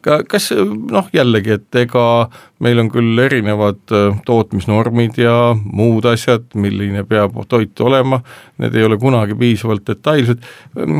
[0.00, 2.28] ka kas noh, jällegi, et ega
[2.64, 8.20] meil on küll erinevad äh, tootmisnormid ja muud asjad, milline peab toit olema,
[8.58, 10.42] need ei ole kunagi piisavalt detailsed,
[10.78, 10.98] ehm,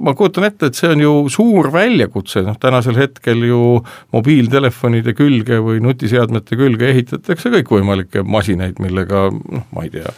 [0.00, 3.60] ma kujutan ette, et see on ju suur väljakutse, noh tänasel hetkel ju
[4.14, 10.14] mobiiltelefonide külge või nutiseadmete külge ehitatakse kõikvõimalikke masinaid, millega noh, ma ei tea,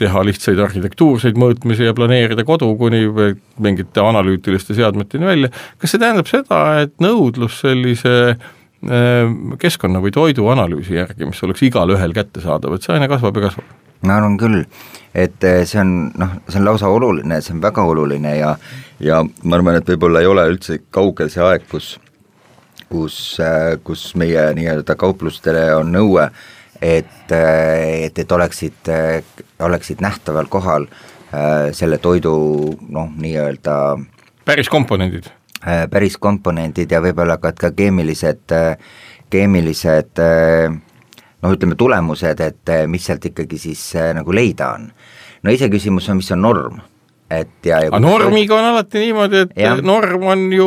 [0.00, 3.04] teha lihtsaid arhitektuurseid mõõtmisi ja planeerida kodu kuni
[3.62, 8.16] mingite analüütiliste seadmeteni välja, kas see tähendab seda, et nõudlus sellise
[9.58, 13.74] keskkonna või toiduanalüüsi järgi, mis oleks igalühel kättesaadav, et see aina kasvab ja kasvab?
[14.04, 14.64] ma arvan küll,
[15.16, 18.56] et eh, see on noh, see on lausa oluline, see on väga oluline ja
[19.02, 21.96] ja ma arvan, et võib-olla ei ole üldse kaugel see aeg, kus
[22.90, 26.28] kus, eh, kus meie nii-öelda kauplustele on nõue,
[26.80, 28.92] et, eh, et, et oleksid,
[29.66, 30.90] oleksid nähtaval kohal
[31.76, 32.32] selle toidu
[32.94, 33.74] noh, nii-öelda
[34.46, 35.26] päris komponendid
[35.64, 38.76] päris komponendid ja võib-olla ka, et ka keemilised, äh,
[39.32, 40.74] keemilised äh,
[41.42, 44.90] noh, ütleme tulemused, et mis sealt ikkagi siis nagu leida on.
[45.42, 46.80] no iseküsimus on, mis on norm
[47.30, 49.72] et ja, ja aga normiga on alati niimoodi, et ja.
[49.82, 50.66] norm on ju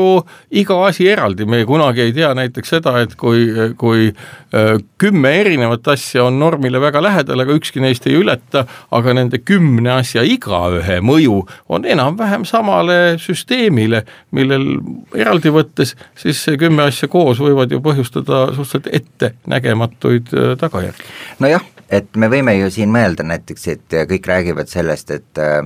[0.60, 3.46] iga asi eraldi, me kunagi ei tea näiteks seda, et kui,
[3.80, 9.16] kui äh, kümme erinevat asja on normile väga lähedal, aga ükski neist ei ületa, aga
[9.16, 11.38] nende kümne asja igaühe mõju
[11.72, 14.04] on enam-vähem samale süsteemile,
[14.36, 14.68] millel
[15.16, 21.08] eraldi võttes siis see kümme asja koos võivad ju põhjustada suhteliselt ettenägematuid äh, tagajärgi.
[21.40, 25.64] nojah, et me võime ju siin mõelda näiteks, et kõik räägivad sellest, et äh,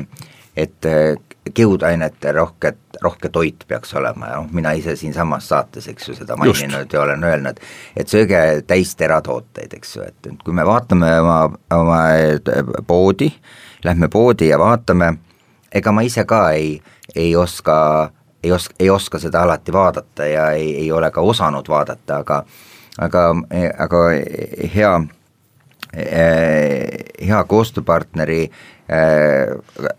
[0.55, 1.17] et äh,
[1.53, 6.37] kiudainete rohket, rohke toit peaks olema ja noh, mina ise siinsamas saates, eks ju, seda
[6.39, 7.59] maininud ja olen öelnud,
[7.97, 11.37] et sööge täisteratooteid, eks ju, et kui me vaatame oma,
[11.75, 13.31] oma äh, poodi,
[13.83, 15.13] lähme poodi ja vaatame,
[15.71, 16.77] ega ma ise ka ei,
[17.15, 18.11] ei oska,
[18.43, 22.43] ei os-, ei oska seda alati vaadata ja ei, ei ole ka osanud vaadata, aga
[23.01, 23.23] aga,
[23.79, 24.01] aga
[24.73, 24.93] hea,
[25.93, 28.45] hea koostööpartneri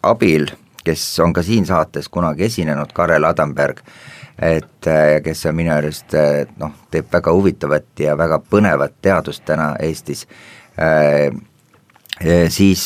[0.03, 0.51] abil,
[0.85, 3.81] kes on ka siin saates kunagi esinenud, Karel Adamberg,
[4.39, 9.45] et äh, kes on minu arust äh, noh, teeb väga huvitavat ja väga põnevat teadust
[9.47, 10.27] täna Eestis,
[12.51, 12.83] siis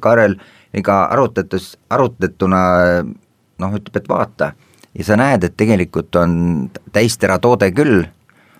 [0.00, 0.36] Karel
[0.76, 2.60] iga arutatus, arutetuna
[3.02, 4.52] noh, ütleb, et vaata,
[4.92, 6.34] ja sa näed, et tegelikult on
[6.92, 8.02] täisteratoode küll,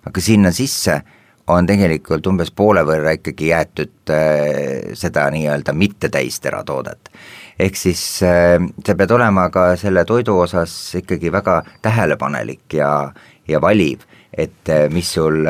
[0.09, 1.03] aga sinna sisse
[1.53, 7.11] on tegelikult umbes poole võrra ikkagi jäetud äh, seda nii-öelda mittetäisteratoodet.
[7.59, 13.13] ehk siis äh, sa pead olema ka selle toidu osas ikkagi väga tähelepanelik ja,
[13.49, 15.45] ja valiv, et äh, mis sul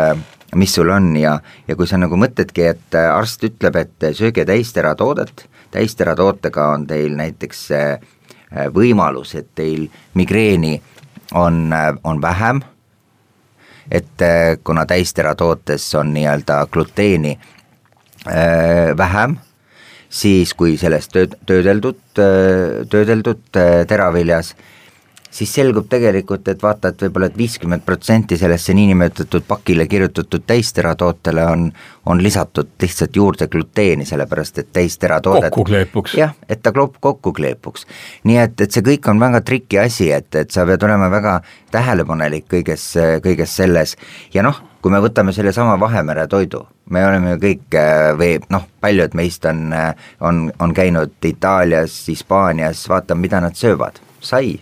[0.54, 1.38] mis sul on ja,
[1.68, 7.62] ja kui sa nagu mõtledki, et arst ütleb, et sööge täisteratoodet, täisteratootega on teil näiteks
[8.74, 10.74] võimalus, et teil migreeni
[11.40, 11.72] on,
[12.04, 12.60] on vähem
[13.92, 19.36] et äh, kuna täisteratootes on nii-öelda gluteeni äh, vähem,
[20.08, 23.44] siis kui sellest tööd, töödeldud, äh, töödeldud
[23.88, 24.54] teraviljas
[25.32, 31.44] siis selgub tegelikult, et vaata, et võib-olla et viiskümmend protsenti sellesse niinimetatud pakile kirjutatud täisteratootele
[31.48, 31.70] on,
[32.06, 36.16] on lisatud lihtsalt juurde gluteeni, sellepärast et täisteratoodet kokku kleepuks.
[36.20, 37.86] jah, et ta klopp kokku kleepuks.
[38.28, 41.38] nii et, et see kõik on väga triki asi, et, et sa pead olema väga
[41.72, 42.84] tähelepanelik kõiges,
[43.24, 43.96] kõiges selles
[44.34, 47.78] ja noh, kui me võtame sellesama Vahemere toidu, me oleme ju kõik
[48.20, 49.72] või noh, paljud meist on,
[50.20, 54.58] on, on käinud Itaalias, Hispaanias, vaatame, mida nad söövad, sai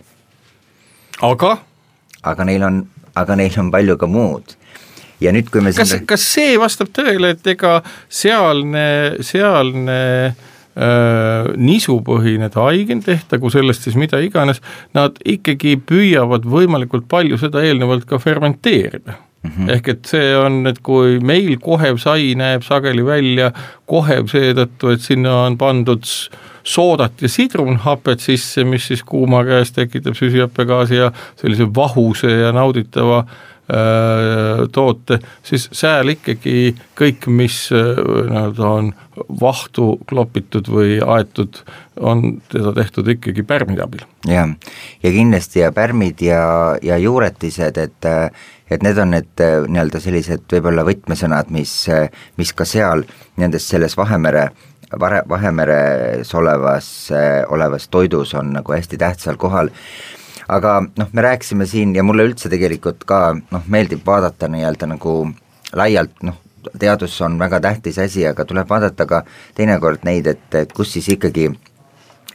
[1.21, 1.57] aga?
[2.23, 2.81] aga neil on,
[3.15, 4.55] aga neil on palju ka muud
[5.21, 8.85] ja nüüd, kui me kas siin..., kas see vastab tõele, et ega sealne,
[9.25, 9.97] sealne
[10.31, 14.61] äh, nisupõhine taigin, tehtagu sellest siis mida iganes,
[14.97, 19.69] nad ikkagi püüavad võimalikult palju seda eelnevalt ka fermenteerida Mm -hmm.
[19.73, 23.51] ehk et see on, et kui meil kohev sai näeb sageli välja
[23.85, 26.05] kohev seetõttu, et sinna on pandud
[26.63, 33.17] soodat ja sidrunhapet sisse, mis siis kuuma käes tekitab süsihappegaasi ja sellise vahuse ja nauditava
[33.17, 33.25] äh,
[33.71, 38.89] Äh, toote, siis sääl ikkagi kõik, mis äh, nii-öelda on
[39.39, 41.61] vahtu klopitud või aetud,
[42.01, 44.03] on teda tehtud ikkagi pärmide abil.
[44.27, 44.49] jah,
[45.03, 46.41] ja kindlasti ja pärmid ja,
[46.83, 48.09] ja juuretised, et
[48.71, 51.73] et need on need nii-öelda sellised võib-olla võtmesõnad, mis,
[52.39, 53.05] mis ka seal
[53.37, 54.49] nendes, selles Vahemere
[54.99, 56.87] Vare, Vahemeres olevas,
[57.47, 59.69] olevas toidus on nagu hästi tähtsal kohal
[60.51, 65.13] aga noh, me rääkisime siin ja mulle üldse tegelikult ka noh, meeldib vaadata nii-öelda nagu
[65.79, 66.39] laialt noh,
[66.79, 69.23] teadus on väga tähtis asi, aga tuleb vaadata ka
[69.55, 71.49] teinekord neid, et, et kus siis ikkagi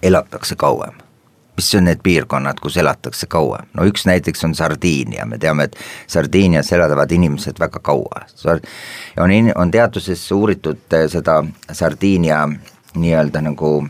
[0.03, 1.06] elatakse kauem.
[1.57, 5.77] Mis on need piirkonnad, kus elatakse kauem, no üks näiteks on Sardiinia, me teame, et
[6.07, 8.27] Sardiinias elavad inimesed väga kaua.
[8.47, 11.43] on, on teaduses uuritud eh, seda
[11.73, 12.47] Sardiinia
[12.97, 13.89] nii-öelda nagu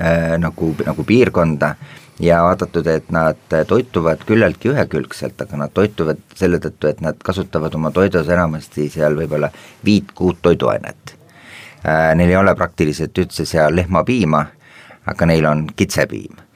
[0.00, 1.74] äh, nagu, nagu piirkonda
[2.20, 7.74] ja vaadatud, et nad toituvad küllaltki ühekülgselt, aga nad toituvad selle tõttu, et nad kasutavad
[7.74, 9.50] oma toidus enamasti seal võib-olla
[9.84, 11.16] viit-kuut toiduainet.
[11.80, 14.44] Äh, neil ei ole praktiliselt üldse seal lehmapiima,
[15.06, 16.49] aga neil on kitsepiim.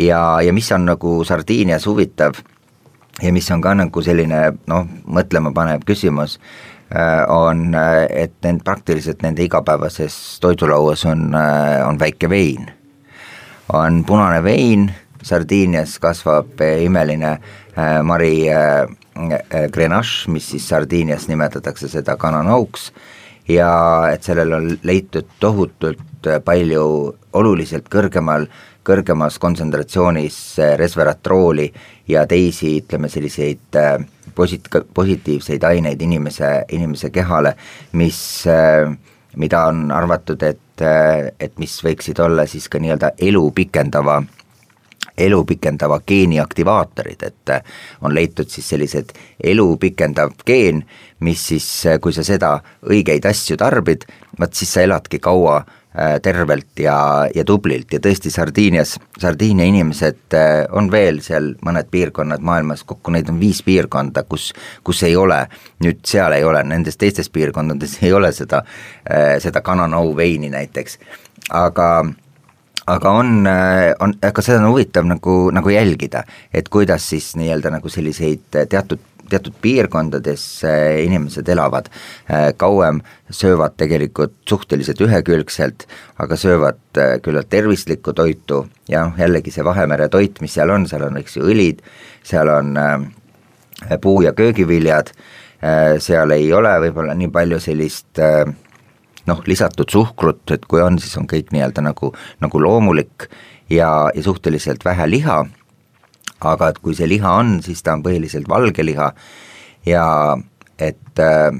[0.00, 2.40] Ja, ja mis on nagu Sardiinias huvitav
[3.22, 6.38] ja mis on ka nagu selline noh, mõtlemapanev küsimus,
[6.94, 11.30] äh, on, äh, et need praktiliselt nende igapäevases toidulauas on,
[11.86, 12.70] on väike vein.
[13.72, 14.88] On punane vein,
[15.22, 17.30] Sardiinias kasvab imeline
[17.76, 18.88] äh, mari äh,
[19.72, 22.90] grenache, mis siis Sardiinias nimetatakse seda kananauks
[23.48, 23.72] ja
[24.12, 26.84] et sellel on leitud tohutult palju
[27.36, 28.46] oluliselt kõrgemal,
[28.86, 30.38] kõrgemas kontsentratsioonis
[30.80, 31.68] resveratrooli
[32.08, 33.78] ja teisi, ütleme selliseid
[34.34, 37.54] posit-, positiivseid aineid inimese, inimese kehale,
[37.92, 38.20] mis,
[39.36, 44.20] mida on arvatud, et et, et mis võiksid olla siis ka nii-öelda elu pikendava
[45.20, 47.50] elu pikendava geeni aktivaatorid, et
[48.00, 49.12] on leitud siis sellised
[49.52, 50.80] elu pikendav geen,
[51.20, 51.66] mis siis,
[52.00, 52.54] kui sa seda
[52.88, 54.06] õigeid asju tarbid,
[54.40, 55.79] vot siis sa eladki kaua Äh,
[56.22, 57.92] tervelt ja, ja tublilt.
[57.92, 63.40] Ja tõesti Sardiinias, Sardiinia inimesed äh, on veel seal mõned piirkonnad maailmas, kokku neid on
[63.40, 64.52] viis piirkonda, kus,
[64.86, 65.42] kus ei ole,
[65.82, 68.62] nüüd seal ei ole, nendes teistes piirkondades ei ole seda,
[69.10, 70.98] äh, seda kananou veini näiteks,
[71.50, 71.90] aga
[72.90, 73.44] aga on,
[74.02, 76.24] on, aga seda on huvitav nagu, nagu jälgida,
[76.54, 83.76] et kuidas siis nii-öelda nagu selliseid teatud teatud piirkondades eh, inimesed elavad eh, kauem, söövad
[83.80, 85.86] tegelikult suhteliselt ühekülgselt,
[86.22, 88.64] aga söövad eh, küllalt tervislikku toitu.
[88.90, 91.84] Ja noh, jällegi see Vahemere toit, mis seal on, seal on, eks ju, õlid,
[92.26, 92.74] seal on
[94.02, 95.12] puu- ja köögiviljad,
[96.00, 98.18] seal ei ole võib-olla nii palju sellist
[99.28, 102.12] noh, lisatud suhkrut, et kui on, siis on kõik nii-öelda nagu,
[102.42, 103.28] nagu loomulik
[103.70, 105.42] ja, ja suhteliselt vähe liha
[106.40, 109.10] aga et kui see liha on, siis ta on põhiliselt valge liha
[109.86, 110.04] ja
[110.78, 111.50] et, äh,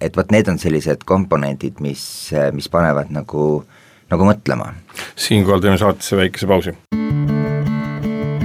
[0.00, 2.04] et vot need on sellised komponendid, mis,
[2.52, 3.64] mis panevad nagu,
[4.12, 4.72] nagu mõtlema.
[5.16, 6.76] siinkohal teeme saatesse väikese pausi.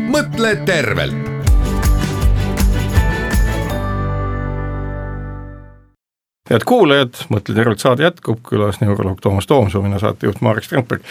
[0.07, 1.37] mõtle tervelt
[6.51, 11.03] head kuulajad, Mõtle tervelt saade jätkub, külas neuroloog Toomas Toomsoo, mina saatejuht Marek Strandberg.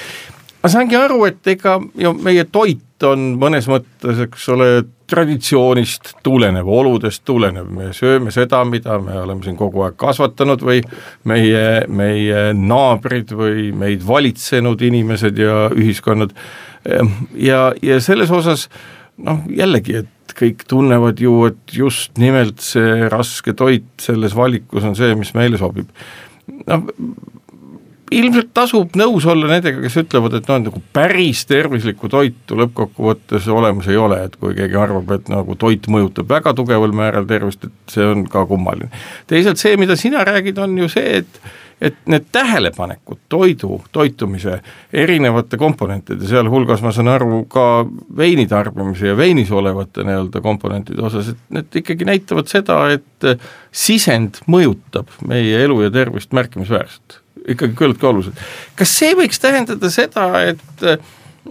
[0.63, 4.69] ma saangi aru, et ega ju meie toit on mõnes mõttes, eks ole,
[5.07, 10.81] traditsioonist tulenev, oludest tulenev, me sööme seda, mida me oleme siin kogu aeg kasvatanud või
[11.31, 16.35] meie, meie naabrid või meid valitsenud inimesed ja ühiskonnad.
[17.39, 18.67] ja, ja selles osas
[19.17, 24.97] noh, jällegi, et kõik tunnevad ju, et just nimelt see raske toit selles valikus on
[24.99, 25.91] see, mis meile sobib.
[26.67, 26.87] noh,
[28.15, 33.91] ilmselt tasub nõus olla nendega, kes ütlevad, et noh, nagu päris tervislikku toitu lõppkokkuvõttes olemas
[33.91, 37.97] ei ole, et kui keegi arvab, et nagu toit mõjutab väga tugeval määral tervist, et
[37.97, 38.91] see on ka kummaline.
[39.27, 41.41] teisalt see, mida sina räägid, on ju see, et
[41.77, 44.63] et need tähelepanekud toidu, toitumise
[44.97, 47.85] erinevate komponentide, sealhulgas ma saan aru ka
[48.17, 53.29] veini tarbimise ja veinis olevate nii-öelda komponentide osas, et need ikkagi näitavad seda, et
[53.69, 57.21] sisend mõjutab meie elu ja tervist märkimisväärselt
[57.55, 58.45] ikkagi olulised.
[58.77, 60.87] kas see võiks tähendada seda, et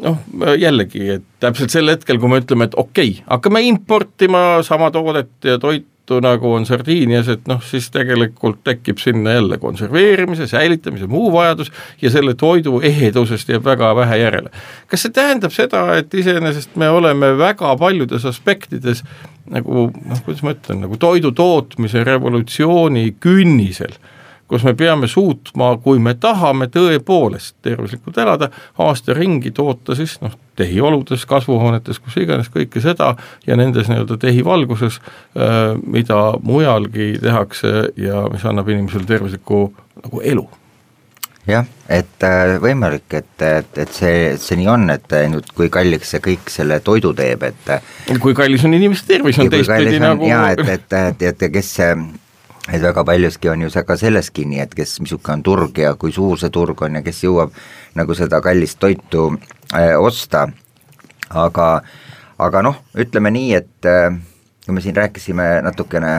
[0.01, 0.21] noh,
[0.60, 5.31] jällegi, et täpselt sel hetkel, kui me ütleme, et okei okay,, hakkame importima sama toodet
[5.47, 11.07] ja toit, tõttu, nagu on sardiinias, et noh, siis tegelikult tekib sinna jälle konserveerimise, säilitamise,
[11.07, 14.49] muu vajadus ja selle toidu ehedusest jääb väga vähe järele.
[14.88, 19.03] kas see tähendab seda, et iseenesest me oleme väga paljudes aspektides
[19.49, 23.97] nagu noh, kuidas ma ütlen, nagu toidu tootmise revolutsiooni künnisel
[24.48, 28.50] kus me peame suutma, kui me tahame tõepoolest tervislikult elada,
[28.82, 33.14] aasta ringi toota siis noh, tehioludes, kasvuhoonetes, kus iganes, kõike seda
[33.48, 35.00] ja nendes nii-öelda tehivalguses,
[35.38, 39.68] äh, mida mujalgi tehakse ja mis annab inimesele tervisliku
[40.04, 40.46] nagu elu.
[41.46, 46.16] Jah, et äh, võimalik, et, et, et see, see nii on, et nüüd kui kalliks
[46.16, 47.74] see kõik selle toidu teeb, et
[48.22, 51.76] kui kallis on inimeste tervis, on teistpidi nagu jaa, et, et, et, et kes
[52.72, 55.93] et väga paljuski on ju see ka selles kinni, et kes, missugune on turg ja
[55.99, 57.53] kui suur see turg on ja kes jõuab
[57.95, 59.28] nagu seda kallist toitu
[59.74, 60.47] äh, osta,
[61.30, 61.68] aga,
[62.41, 64.09] aga noh, ütleme nii, et äh,
[64.66, 66.16] kui me siin rääkisime natukene,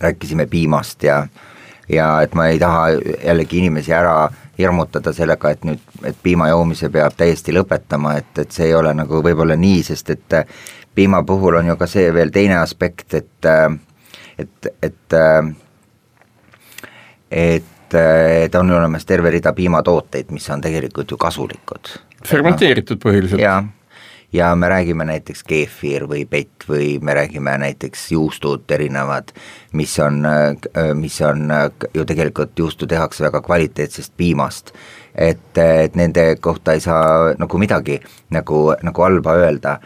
[0.00, 1.24] rääkisime piimast ja
[1.88, 2.90] ja et ma ei taha
[3.24, 4.28] jällegi inimesi ära
[4.58, 8.92] hirmutada sellega, et nüüd, et piima joomise peab täiesti lõpetama, et, et see ei ole
[8.94, 10.36] nagu võib-olla nii, sest et
[10.94, 13.70] piima puhul on ju ka see veel teine aspekt, et äh,
[14.38, 15.18] et, et
[17.30, 17.94] et,
[18.44, 21.98] et on olemas terve rida piimatooteid, mis on tegelikult ju kasulikud.
[22.26, 23.40] fermenteeritud põhiliselt.
[23.40, 23.62] jaa,
[24.32, 29.32] ja me räägime näiteks keefir või pett või me räägime näiteks juustud erinevad,
[29.72, 30.22] mis on,
[30.94, 31.48] mis on
[31.94, 34.72] ju tegelikult juustu tehakse väga kvaliteetsest piimast.
[35.14, 39.80] et, et nende kohta ei saa nagu midagi nagu, nagu halba öelda.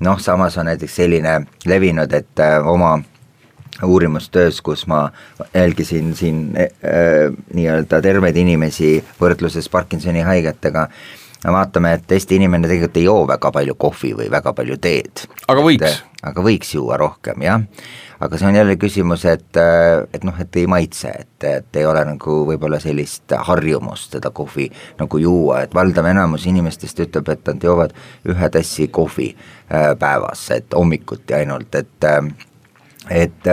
[0.00, 2.98] noh, samas on näiteks selline levinud, et oma
[3.84, 5.10] uurimustöös, kus ma
[5.54, 10.88] jälgisin siin äh, nii-öelda terveid inimesi võrdluses Parkinsoni haigetega,
[11.46, 15.26] vaatame, et Eesti inimene tegelikult ei joo väga palju kohvi või väga palju teed.
[15.48, 16.02] aga võiks?
[16.22, 17.62] aga võiks juua rohkem, jah.
[18.20, 19.60] aga see on jälle küsimus, et,
[20.12, 24.66] et noh, et ei maitse, et, et ei ole nagu võib-olla sellist harjumust seda kohvi
[24.98, 27.94] nagu juua, et valdav enamus inimestest ütleb, et nad joovad
[28.26, 32.22] ühe tassi kohvi äh, päevas, et hommikuti ainult, et äh,
[33.10, 33.46] et,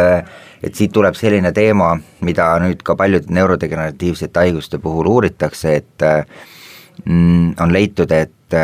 [0.63, 1.93] et siit tuleb selline teema,
[2.25, 6.05] mida nüüd ka paljude neurodegeneratiivsete haiguste puhul uuritakse, et
[7.05, 8.57] mm, on leitud, et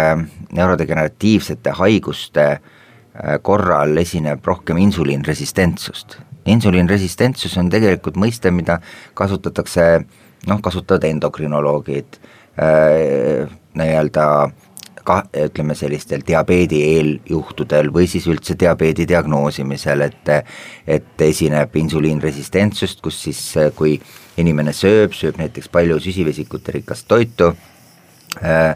[0.51, 2.61] neurodegeneratiivsete haiguste äh,
[3.41, 6.17] korral esineb rohkem insuliinresistentsust.
[6.45, 8.79] insuliinresistentsus on tegelikult mõiste, mida
[9.13, 9.83] kasutatakse,
[10.47, 12.17] noh, kasutavad endokrinoloogid
[12.57, 14.25] äh,, nii-öelda
[15.05, 20.33] ka ütleme, sellistel diabeedi eeljuhtudel või siis üldse diabeedi diagnoosimisel, et
[20.87, 23.41] et esineb insuliinresistentsust, kus siis
[23.75, 23.99] kui
[24.37, 27.51] inimene sööb, sööb näiteks palju süsivesikute rikast toitu
[28.41, 28.75] äh,,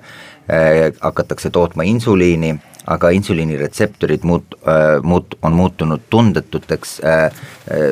[0.49, 2.55] äh, hakatakse tootma insuliini,
[2.91, 7.25] aga insuliini retseptorid muut- äh,, muut-, on muutunud tundetuteks äh,
[7.71, 7.89] äh,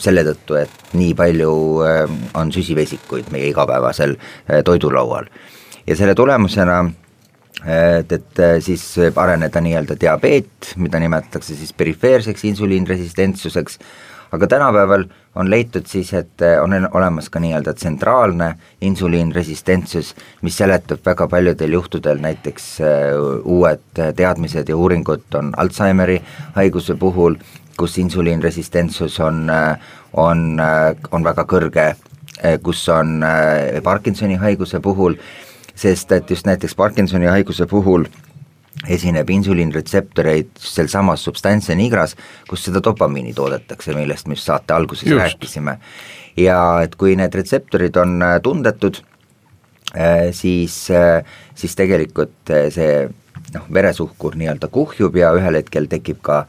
[0.00, 1.52] selle tõttu, et nii palju
[1.86, 2.02] äh,
[2.38, 5.30] on süsivesikuid meie igapäevasel äh, toidulaual.
[5.86, 6.84] ja selle tulemusena
[7.66, 13.78] et, et äh, siis võib areneda nii-öelda diabeet, mida nimetatakse siis perifeerseks insuliinresistentsuseks,
[14.32, 15.04] aga tänapäeval
[15.40, 21.76] on leitud siis, et äh, on olemas ka nii-öelda tsentraalne insuliinresistentsus, mis seletab väga paljudel
[21.76, 22.22] juhtudel.
[22.22, 23.84] Näiteks äh, uued
[24.16, 26.20] teadmised ja uuringud on Alžeimeri
[26.56, 27.36] haiguse puhul,
[27.76, 29.46] kus insuliinresistentsus on,
[30.12, 30.40] on,
[31.12, 31.84] on väga kõrge,
[32.62, 33.22] kus on
[33.84, 35.16] Parkinsoni haiguse puhul
[35.74, 38.06] sest et just näiteks Parkinsoni haiguse puhul
[38.88, 42.16] esineb insuliinretseptoreid sealsamas substantsia nigras,
[42.48, 45.20] kus seda dopamiini toodetakse, millest me just saate alguses just.
[45.20, 45.78] rääkisime.
[46.36, 49.02] ja et kui need retseptorid on äh, tundetud,
[49.96, 53.08] äh, siis, äh, siis tegelikult see
[53.54, 56.44] noh, veresuhkur nii-öelda kuhjub ja ühel hetkel tekib ka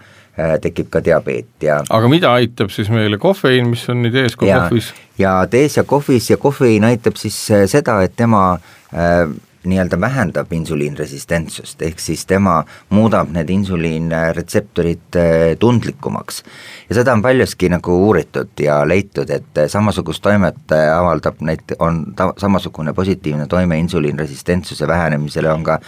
[0.62, 4.52] tekib ka diabeet ja aga mida aitab siis meile kofeiin, mis on nii tees kui
[4.52, 4.94] kohvis?
[5.20, 8.58] ja tees ja kohvis ja kofeiin aitab siis seda, et tema
[8.94, 9.30] Äh,
[9.64, 16.44] nii-öelda vähendab insuliinresistentsust, ehk siis tema muudab need insuliinretseptorid äh, tundlikumaks.
[16.90, 22.34] ja seda on paljuski nagu uuritud ja leitud, et samasugust toimet avaldab näit-, on ta-,
[22.38, 25.80] samasugune positiivne toime insuliinresistentsuse vähenemisele on ka,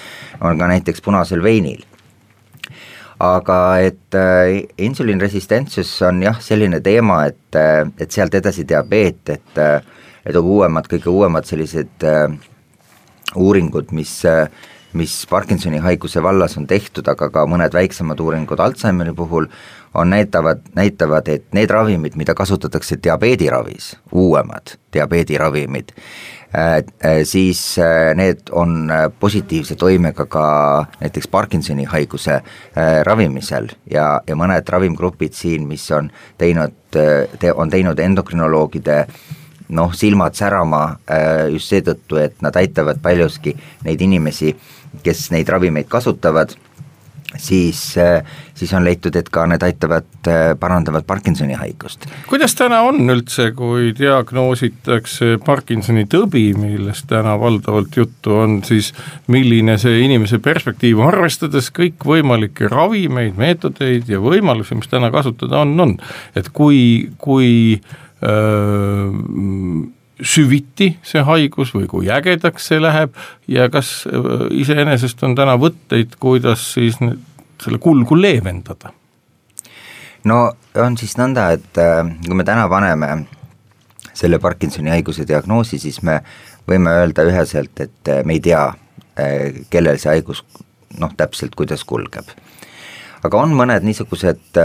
[0.41, 1.83] on ka näiteks punasel veinil
[3.23, 7.59] aga et äh, insuliinresistentsus on jah, selline teema, et,
[7.99, 9.61] et sealt edasi diabeet, et
[10.23, 12.31] et uuemad, kõige uuemad sellised äh,
[13.35, 14.21] uuringud, mis,
[14.93, 19.47] mis Parkinsoni haiguse vallas on tehtud, aga ka mõned väiksemad uuringud Alžeimeri puhul,
[19.93, 25.91] on näitavad, näitavad, et need ravimid, mida kasutatakse diabeediravis, uuemad diabeediravimid,
[26.55, 28.89] äh, äh, siis äh, need on
[29.19, 30.45] positiivse toimega ka
[30.99, 32.41] näiteks Parkinsoni haiguse
[33.03, 33.69] ravimisel.
[33.91, 36.73] Ja, ja mõned ravimgrupid siin, mis on teinud,
[37.55, 39.05] on teinud endokrinoloogide
[39.73, 40.83] noh, silmad särama
[41.49, 44.53] just seetõttu, et nad aitavad paljuski neid inimesi,
[45.03, 46.55] kes neid ravimeid kasutavad
[47.37, 48.23] siis, äh,
[48.55, 52.05] siis on leitud, et ka need aitavad, äh, parandavad Parkinsoni haigust.
[52.27, 58.93] kuidas täna on üldse, kui diagnoositakse Parkinsoni tõbi, millest täna valdavalt juttu on, siis
[59.27, 65.97] milline see inimese perspektiiv, arvestades kõikvõimalikke ravimeid, meetodeid ja võimalusi, mis täna kasutada on, on,
[66.35, 67.81] et kui, kui
[68.23, 69.11] öö,
[70.21, 73.15] süviti see haigus või kui ägedaks see läheb
[73.49, 78.93] ja kas äh, iseenesest on täna võtteid, kuidas siis selle kulgu leevendada?
[80.29, 80.39] no
[80.79, 83.25] on siis nõnda, et äh, kui me täna paneme
[84.13, 86.19] selle Parkinsoni haiguse diagnoosi, siis me
[86.69, 88.67] võime öelda üheselt, et äh, me ei tea,
[89.69, 90.39] kellel see haigus
[90.97, 92.31] noh, täpselt kuidas kulgeb.
[93.21, 94.57] aga on mõned niisugused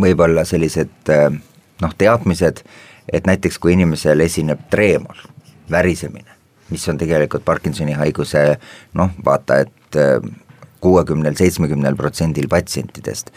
[0.00, 2.62] võib-olla sellised noh, teadmised,
[3.12, 5.24] et näiteks kui inimesel esineb treemor,
[5.70, 6.36] värisemine,
[6.70, 8.44] mis on tegelikult Parkinsoni haiguse
[8.98, 10.18] noh, vaata et äh,
[10.80, 13.32] kuuekümnel, seitsmekümnel protsendil patsientidest,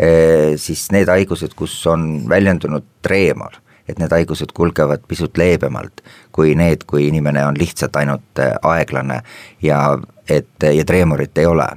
[0.00, 6.54] äh, siis need haigused, kus on väljendunud treemor, et need haigused kulgevad pisut leebemalt kui
[6.58, 9.20] need, kui inimene on lihtsalt ainult äh, aeglane
[9.62, 9.82] ja
[10.28, 11.68] et, ja treemorit ei ole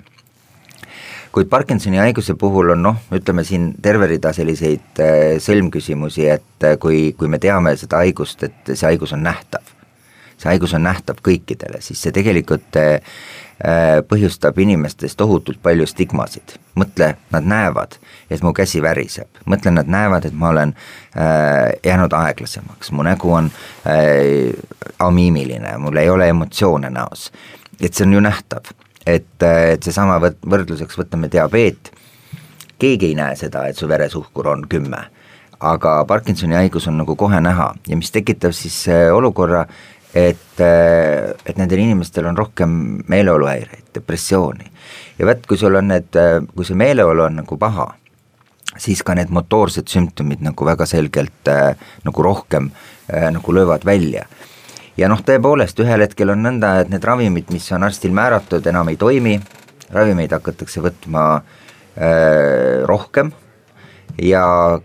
[1.34, 6.78] kuid Parkinsoni haiguse puhul on noh, ütleme siin terve rida selliseid äh, sõlmküsimusi, et äh,
[6.82, 9.66] kui, kui me teame seda haigust, et see haigus on nähtav,
[10.38, 13.18] see haigus on nähtav kõikidele, siis see tegelikult äh,
[14.10, 16.60] põhjustab inimestes tohutult palju stigmasid.
[16.78, 17.98] mõtle, nad näevad,
[18.30, 20.76] et mu käsi väriseb, mõtle, nad näevad, et ma olen
[21.18, 23.50] äh, jäänud aeglasemaks, mu nägu on
[23.90, 24.54] äh,
[25.00, 27.32] amiimiline, mul ei ole emotsioone näos.
[27.82, 28.70] et see on ju nähtav
[29.06, 31.92] et, et seesama võt-, võrdluseks võtame diabeet,
[32.80, 35.02] keegi ei näe seda, et su veresuhkur on kümme,
[35.64, 39.66] aga Parkinsoni haigus on nagu kohe näha ja mis tekitab siis äh, olukorra,
[40.14, 42.78] et, äh, et nendel inimestel on rohkem
[43.08, 44.72] meeleoluhäireid, depressiooni.
[45.20, 47.94] ja vot, kui sul on need, äh, kui see meeleolu on nagu paha,
[48.78, 51.52] siis ka need motoorsed sümptomid nagu väga selgelt
[52.04, 52.72] nagu rohkem
[53.06, 54.24] nagu löövad välja
[54.98, 58.92] ja noh, tõepoolest ühel hetkel on nõnda, et need ravimid, mis on arstil määratud, enam
[58.92, 59.38] ei toimi,
[59.94, 63.34] ravimeid hakatakse võtma äh, rohkem.
[64.22, 64.78] Ja,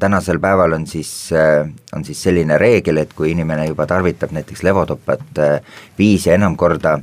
[0.00, 1.64] tänasel päeval on siis äh,,
[1.96, 6.58] on siis selline reegel, et kui inimene juba tarvitab näiteks levodopat äh, viis ja enam
[6.60, 6.98] korda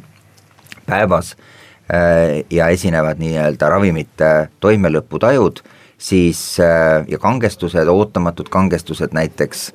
[0.86, 1.34] päevas
[1.89, 5.63] äh, ja esinevad nii-öelda ravimite toimelõputajud,
[5.97, 9.72] siis ja kangestused, ootamatud kangestused näiteks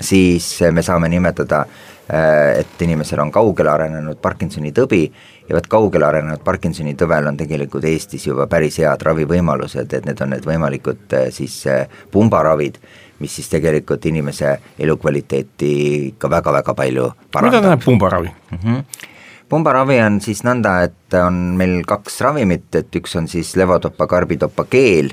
[0.00, 1.64] siis me saame nimetada,
[2.12, 5.04] äh, et inimesel on kaugele arenenud Parkinsoni tõbi
[5.48, 10.24] ja vot kaugele arenenud Parkinsoni tõvel on tegelikult Eestis juba päris head ravivõimalused, et need
[10.24, 12.80] on need võimalikud äh, siis äh, pumbaravid,
[13.20, 15.72] mis siis tegelikult inimese elukvaliteeti
[16.14, 17.50] ikka väga-väga palju parandab.
[17.50, 18.58] mida tähendab pumbaravi mm?
[18.64, 19.08] -hmm
[19.50, 24.64] pumbaravi on siis nõnda, et on meil kaks ravimit, et üks on siis levodopa karbidopa
[24.70, 25.10] keel,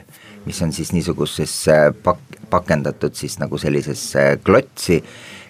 [0.47, 5.01] mis on siis niisugusesse pak-, pakendatud siis nagu sellisesse klotsi,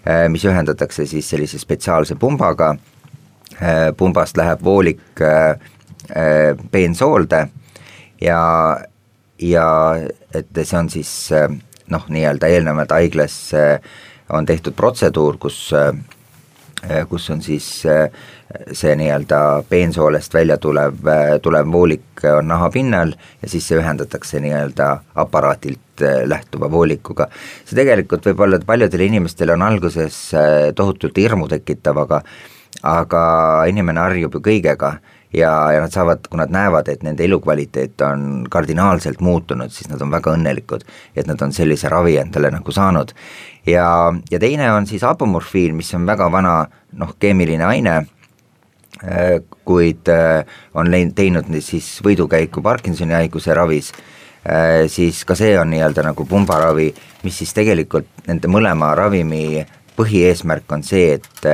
[0.08, 2.74] äh, mis ühendatakse siis sellise spetsiaalse pumbaga,
[3.62, 5.24] äh, pumbast läheb voolik
[6.72, 7.50] peensoolde äh,
[8.22, 8.42] ja,
[9.42, 9.70] ja
[10.34, 11.12] et see on siis
[11.92, 13.36] noh, nii-öelda eelnevalt haiglas
[14.34, 15.68] on tehtud protseduur, kus
[17.10, 17.68] kus on siis
[18.72, 21.02] see nii-öelda peensoolest välja tulev,
[21.42, 27.28] tulev voolik on nahapinnal ja siis see ühendatakse nii-öelda aparaatilt äh, lähtuva voolikuga.
[27.66, 32.24] see tegelikult võib-olla paljudele inimestele on alguses äh, tohutult hirmu tekitav, aga
[32.88, 33.22] aga
[33.68, 34.98] inimene harjub ju kõigega
[35.34, 40.02] ja, ja nad saavad, kui nad näevad, et nende elukvaliteet on kardinaalselt muutunud, siis nad
[40.02, 40.86] on väga õnnelikud,
[41.16, 43.12] et nad on sellise ravi endale nagu saanud.
[43.66, 43.88] ja,
[44.32, 46.62] ja teine on siis apomorfiin, mis on väga vana
[46.94, 48.17] noh, keemiline aine Äh,
[49.66, 53.92] kuid äh, on teinud siis võidukäiku Parkinsoni haiguse ravis,
[54.48, 56.90] äh, siis ka see on nii-öelda nagu pumbaravi,
[57.24, 59.66] mis siis tegelikult nende mõlema ravimi
[59.98, 61.52] põhieesmärk on see, et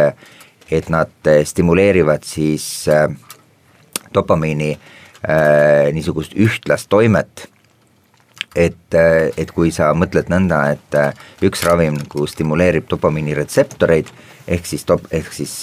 [0.73, 2.87] et nad stimuleerivad siis
[4.15, 4.71] dopamiini
[5.93, 7.43] niisugust ühtlast toimet,
[8.55, 14.09] et, et kui sa mõtled nõnda, et üks ravim nagu stimuleerib dopamiini retseptoreid,
[14.47, 15.53] ehk siis top-, ehk siis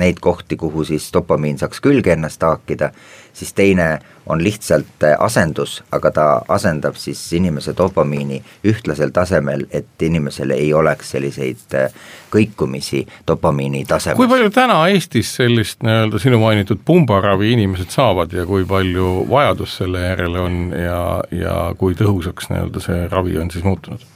[0.00, 2.90] neid kohti, kuhu siis dopamiin saaks külge ennast haakida,
[3.32, 10.02] siis teine on lihtsalt äh, asendus, aga ta asendab siis inimese dopamiini ühtlasel tasemel, et
[10.02, 11.96] inimesel ei oleks selliseid äh,
[12.32, 14.18] kõikumisi dopamiini tasemel.
[14.20, 19.76] kui palju täna Eestis sellist nii-öelda sinu mainitud pumbaravi inimesed saavad ja kui palju vajadus
[19.82, 21.02] selle järele on ja,
[21.34, 24.06] ja kui tõhusaks nii-öelda see ravi on siis muutunud?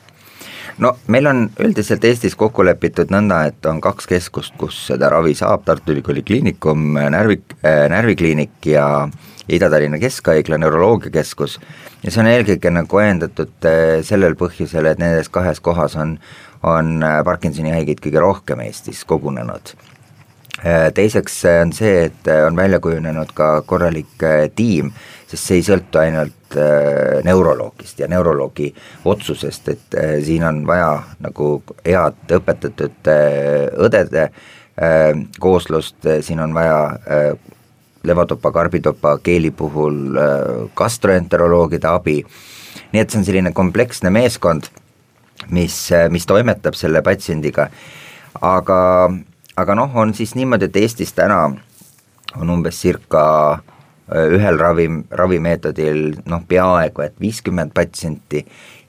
[0.79, 5.35] No meil on üldiselt Eestis kokku lepitud nõnda, et on kaks keskust, kus seda ravi
[5.39, 9.09] saab, Tartu Ülikooli Kliinikum, närvi äh,, närvikliinik ja
[9.49, 11.59] Ida-Tallinna Keskhaigla neuroloogiakeskus.
[12.03, 16.19] Ja see on eelkõige nagu ajendatud äh, sellel põhjusel, et nendes kahes kohas on,
[16.63, 19.77] on äh, Parkinsoni haigeid kõige rohkem Eestis kogunenud.
[20.95, 24.23] Teiseks on see, et on välja kujunenud ka korralik
[24.57, 24.93] tiim,
[25.35, 26.57] sest see ei sõltu ainult
[27.27, 28.69] neuroloogist ja neuroloogi
[29.11, 33.11] otsusest, et siin on vaja nagu head õpetatud
[33.89, 34.29] õdede
[35.43, 36.79] kooslust, siin on vaja
[38.07, 40.15] levodopa, karbitopa keeli puhul
[40.79, 42.21] gastroenteroloogide abi,
[42.95, 44.71] nii et see on selline kompleksne meeskond,
[45.51, 45.77] mis,
[46.15, 47.69] mis toimetab selle patsiendiga,
[48.43, 48.81] aga,
[49.59, 51.49] aga noh, on siis niimoodi, et Eestis täna
[52.35, 53.25] on umbes circa
[54.13, 58.45] ühel ravim, ravimeetodil noh, peaaegu et viiskümmend patsienti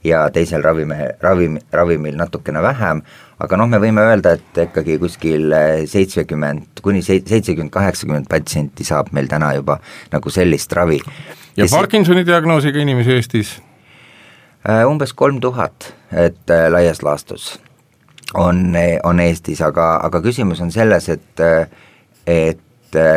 [0.06, 3.02] ja teisel ravime, ravim, ravimil natukene vähem,
[3.40, 5.56] aga noh, me võime öelda, et ikkagi kuskil
[5.90, 9.80] seitsekümmend kuni seitsekümmend, kaheksakümmend patsienti saab meil täna juba
[10.14, 11.00] nagu sellist ravi.
[11.56, 13.56] ja, ja Parkinsoni diagnoosiga inimesi Eestis?
[14.70, 17.56] Äh, umbes kolm tuhat, et äh, laias laastus
[18.34, 21.46] on, on Eestis, aga, aga küsimus on selles, et
[22.26, 22.60] et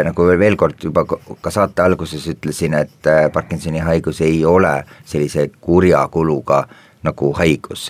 [0.06, 6.06] nagu veel kord juba ka saate alguses ütlesin, et Parkinsoni haigus ei ole sellise kurja
[6.12, 6.64] kuluga
[7.06, 7.88] nagu haigus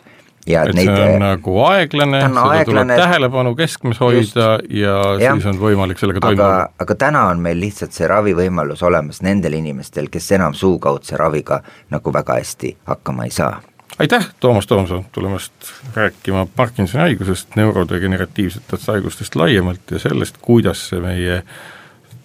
[0.48, 4.38] ja et, et neid, see on nagu aeglane, seda aeglane, tuleb tähelepanu keskmes hoida just,
[4.72, 6.68] ja, ja siis on võimalik sellega toime tulla.
[6.84, 11.60] aga täna on meil lihtsalt see ravivõimalus olemas nendel inimestel, kes enam suukaudse raviga
[11.92, 13.60] nagu väga hästi hakkama ei saa.
[13.98, 21.42] aitäh, Toomas Toomson, tulemast rääkima Parkinsoni haigusest, neurodegeneratiivsetest haigustest laiemalt ja sellest, kuidas see meie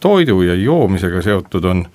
[0.04, 1.86] toidu ja joomisega seotud on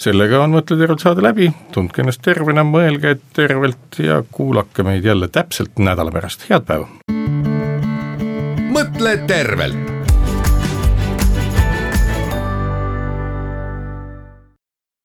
[0.00, 5.28] sellega on Mõtle tervelt saade läbi, tundke ennast tervena, mõelge tervelt ja kuulake meid jälle
[5.28, 6.88] täpselt nädala pärast, head päeva!
[8.70, 9.99] mõtle tervelt